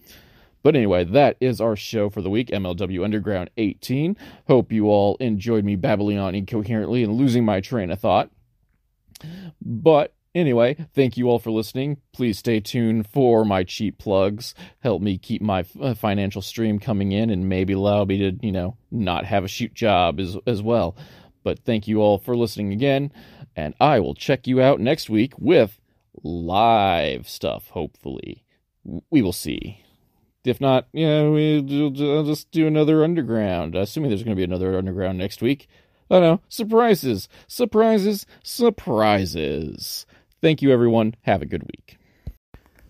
But 0.63 0.77
anyway, 0.77 1.05
that 1.05 1.37
is 1.41 1.61
our 1.61 1.77
show 1.77 2.09
for 2.09 2.23
the 2.23 2.31
week, 2.31 2.49
MLW 2.49 3.05
Underground 3.05 3.51
18. 3.57 4.17
Hope 4.47 4.73
you 4.73 4.87
all 4.87 5.17
enjoyed 5.17 5.65
me 5.65 5.77
babbling 5.77 6.19
on 6.19 6.35
incoherently 6.35 7.03
and 7.03 7.15
losing 7.15 7.45
my 7.45 7.61
train 7.61 7.91
of 7.91 8.01
thought. 8.01 8.31
But 9.61 10.15
anyway, 10.35 10.87
thank 10.95 11.17
you 11.17 11.29
all 11.29 11.39
for 11.39 11.51
listening. 11.51 11.99
Please 12.13 12.39
stay 12.39 12.61
tuned 12.61 13.07
for 13.09 13.45
my 13.45 13.65
cheap 13.65 13.99
plugs. 13.99 14.55
Help 14.81 15.03
me 15.03 15.19
keep 15.19 15.43
my 15.43 15.65
uh, 15.81 15.95
financial 15.95 16.43
stream 16.43 16.79
coming 16.79 17.13
in 17.13 17.31
and 17.31 17.49
maybe 17.49 17.73
allow 17.73 18.05
me 18.05 18.19
to, 18.19 18.39
you 18.41 18.53
know, 18.53 18.77
not 18.91 19.25
have 19.25 19.45
a 19.45 19.49
shoot 19.49 19.75
job 19.75 20.21
as, 20.21 20.37
as 20.47 20.63
well. 20.63 20.97
But 21.43 21.61
thank 21.65 21.89
you 21.89 22.01
all 22.01 22.19
for 22.19 22.37
listening 22.37 22.73
again, 22.73 23.13
and 23.57 23.75
I 23.81 23.99
will 23.99 24.15
check 24.15 24.47
you 24.47 24.61
out 24.61 24.79
next 24.79 25.11
week 25.11 25.35
with 25.39 25.81
live 26.23 27.29
stuff, 27.29 27.69
hopefully. 27.71 28.45
We 29.11 29.23
will 29.23 29.33
see. 29.33 29.82
If 30.45 30.61
not, 30.61 30.89
yeah, 30.93 31.29
we'll 31.29 31.63
just 31.91 32.51
do 32.51 32.67
another 32.67 33.05
underground. 33.05 33.77
Assuming 33.77 34.11
there's 34.11 34.25
going 34.25 34.37
to 34.37 34.41
be 34.41 34.45
another 34.45 34.77
underground 34.77 35.19
next 35.19 35.41
week. 35.41 35.69
Oh 36.11 36.21
no, 36.21 36.41
surprises, 36.49 37.29
surprises, 37.47 38.27
surprises. 38.43 40.05
Thank 40.41 40.61
you, 40.61 40.73
everyone. 40.73 41.15
Have 41.23 41.43
a 41.43 41.47
good 41.47 41.63
week. 41.63 41.99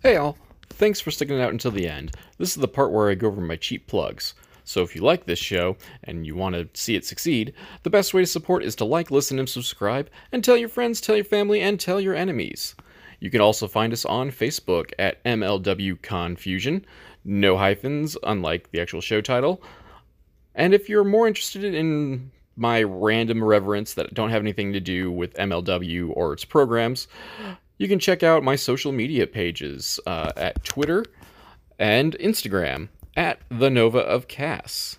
Hey, 0.02 0.16
all. 0.16 0.38
Thanks 0.70 1.00
for 1.00 1.10
sticking 1.10 1.36
it 1.38 1.42
out 1.42 1.52
until 1.52 1.70
the 1.70 1.86
end. 1.86 2.12
This 2.38 2.48
is 2.50 2.56
the 2.56 2.66
part 2.66 2.90
where 2.90 3.10
I 3.10 3.14
go 3.14 3.28
over 3.28 3.40
my 3.42 3.56
cheap 3.56 3.86
plugs. 3.86 4.34
So 4.64 4.82
if 4.82 4.96
you 4.96 5.02
like 5.02 5.26
this 5.26 5.38
show 5.38 5.76
and 6.04 6.26
you 6.26 6.34
want 6.34 6.54
to 6.54 6.68
see 6.72 6.96
it 6.96 7.04
succeed, 7.04 7.52
the 7.82 7.90
best 7.90 8.14
way 8.14 8.22
to 8.22 8.26
support 8.26 8.64
is 8.64 8.74
to 8.76 8.84
like, 8.84 9.10
listen, 9.10 9.38
and 9.38 9.48
subscribe, 9.48 10.08
and 10.32 10.42
tell 10.42 10.56
your 10.56 10.68
friends, 10.68 11.00
tell 11.00 11.16
your 11.16 11.24
family, 11.24 11.60
and 11.60 11.78
tell 11.78 12.00
your 12.00 12.14
enemies. 12.14 12.74
You 13.20 13.30
can 13.30 13.40
also 13.40 13.68
find 13.68 13.92
us 13.92 14.04
on 14.04 14.30
Facebook 14.30 14.92
at 14.98 15.22
MLW 15.24 16.00
Confusion 16.02 16.84
no 17.24 17.56
hyphens, 17.56 18.16
unlike 18.22 18.70
the 18.70 18.80
actual 18.80 19.00
show 19.00 19.20
title. 19.20 19.62
And 20.54 20.74
if 20.74 20.88
you're 20.88 21.04
more 21.04 21.26
interested 21.26 21.74
in 21.74 22.30
my 22.56 22.82
random 22.82 23.42
reverence 23.42 23.94
that 23.94 24.12
don't 24.14 24.30
have 24.30 24.42
anything 24.42 24.72
to 24.72 24.80
do 24.80 25.10
with 25.10 25.34
MLW 25.34 26.12
or 26.14 26.32
its 26.32 26.44
programs, 26.44 27.08
you 27.78 27.88
can 27.88 27.98
check 27.98 28.22
out 28.22 28.44
my 28.44 28.56
social 28.56 28.92
media 28.92 29.26
pages 29.26 29.98
uh, 30.06 30.32
at 30.36 30.62
Twitter 30.64 31.04
and 31.78 32.16
Instagram 32.18 32.88
at 33.16 33.40
the 33.50 33.70
Nova 33.70 34.00
of 34.00 34.28
Cass. 34.28 34.98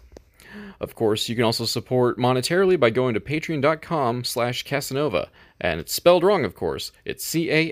Of 0.79 0.95
course, 0.95 1.29
you 1.29 1.35
can 1.35 1.45
also 1.45 1.65
support 1.65 2.17
monetarily 2.17 2.79
by 2.79 2.89
going 2.89 3.13
to 3.13 3.19
patreon.com 3.19 4.23
slash 4.23 4.63
cassonova. 4.65 5.27
And 5.59 5.79
it's 5.79 5.93
spelled 5.93 6.23
wrong, 6.23 6.45
of 6.45 6.55
course. 6.55 6.91
It's 7.05 7.25
C-A-S-S-O-N-O-V-A 7.25 7.63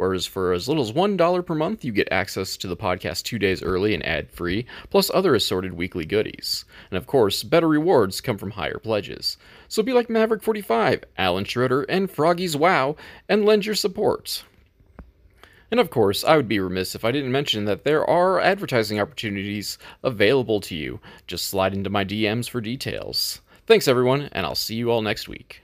whereas 0.00 0.24
for 0.24 0.54
as 0.54 0.66
little 0.66 0.82
as 0.82 0.92
$1 0.92 1.44
per 1.44 1.54
month, 1.54 1.84
you 1.84 1.92
get 1.92 2.10
access 2.10 2.56
to 2.56 2.66
the 2.66 2.76
podcast 2.76 3.22
two 3.22 3.38
days 3.38 3.62
early 3.62 3.92
and 3.92 4.04
ad 4.06 4.30
free, 4.30 4.64
plus 4.88 5.10
other 5.12 5.34
assorted 5.34 5.74
weekly 5.74 6.06
goodies. 6.06 6.64
And 6.90 6.96
of 6.96 7.06
course, 7.06 7.42
better 7.42 7.68
rewards 7.68 8.22
come 8.22 8.38
from 8.38 8.52
higher 8.52 8.78
pledges. 8.78 9.36
So 9.68 9.82
be 9.82 9.92
like 9.92 10.08
Mavrick45, 10.08 11.04
Alan 11.18 11.44
Schroeder, 11.44 11.82
and 11.82 12.10
Froggy's 12.10 12.56
Wow, 12.56 12.96
and 13.28 13.44
lend 13.44 13.66
your 13.66 13.74
support. 13.74 14.42
And 15.70 15.78
of 15.78 15.90
course, 15.90 16.24
I 16.24 16.34
would 16.34 16.48
be 16.48 16.60
remiss 16.60 16.94
if 16.94 17.04
I 17.04 17.12
didn't 17.12 17.30
mention 17.30 17.66
that 17.66 17.84
there 17.84 18.08
are 18.08 18.40
advertising 18.40 18.98
opportunities 18.98 19.76
available 20.02 20.62
to 20.62 20.74
you. 20.74 21.00
Just 21.26 21.44
slide 21.44 21.74
into 21.74 21.90
my 21.90 22.06
DMs 22.06 22.48
for 22.48 22.62
details. 22.62 23.42
Thanks, 23.66 23.86
everyone, 23.86 24.30
and 24.32 24.46
I'll 24.46 24.54
see 24.54 24.76
you 24.76 24.90
all 24.90 25.02
next 25.02 25.28
week. 25.28 25.62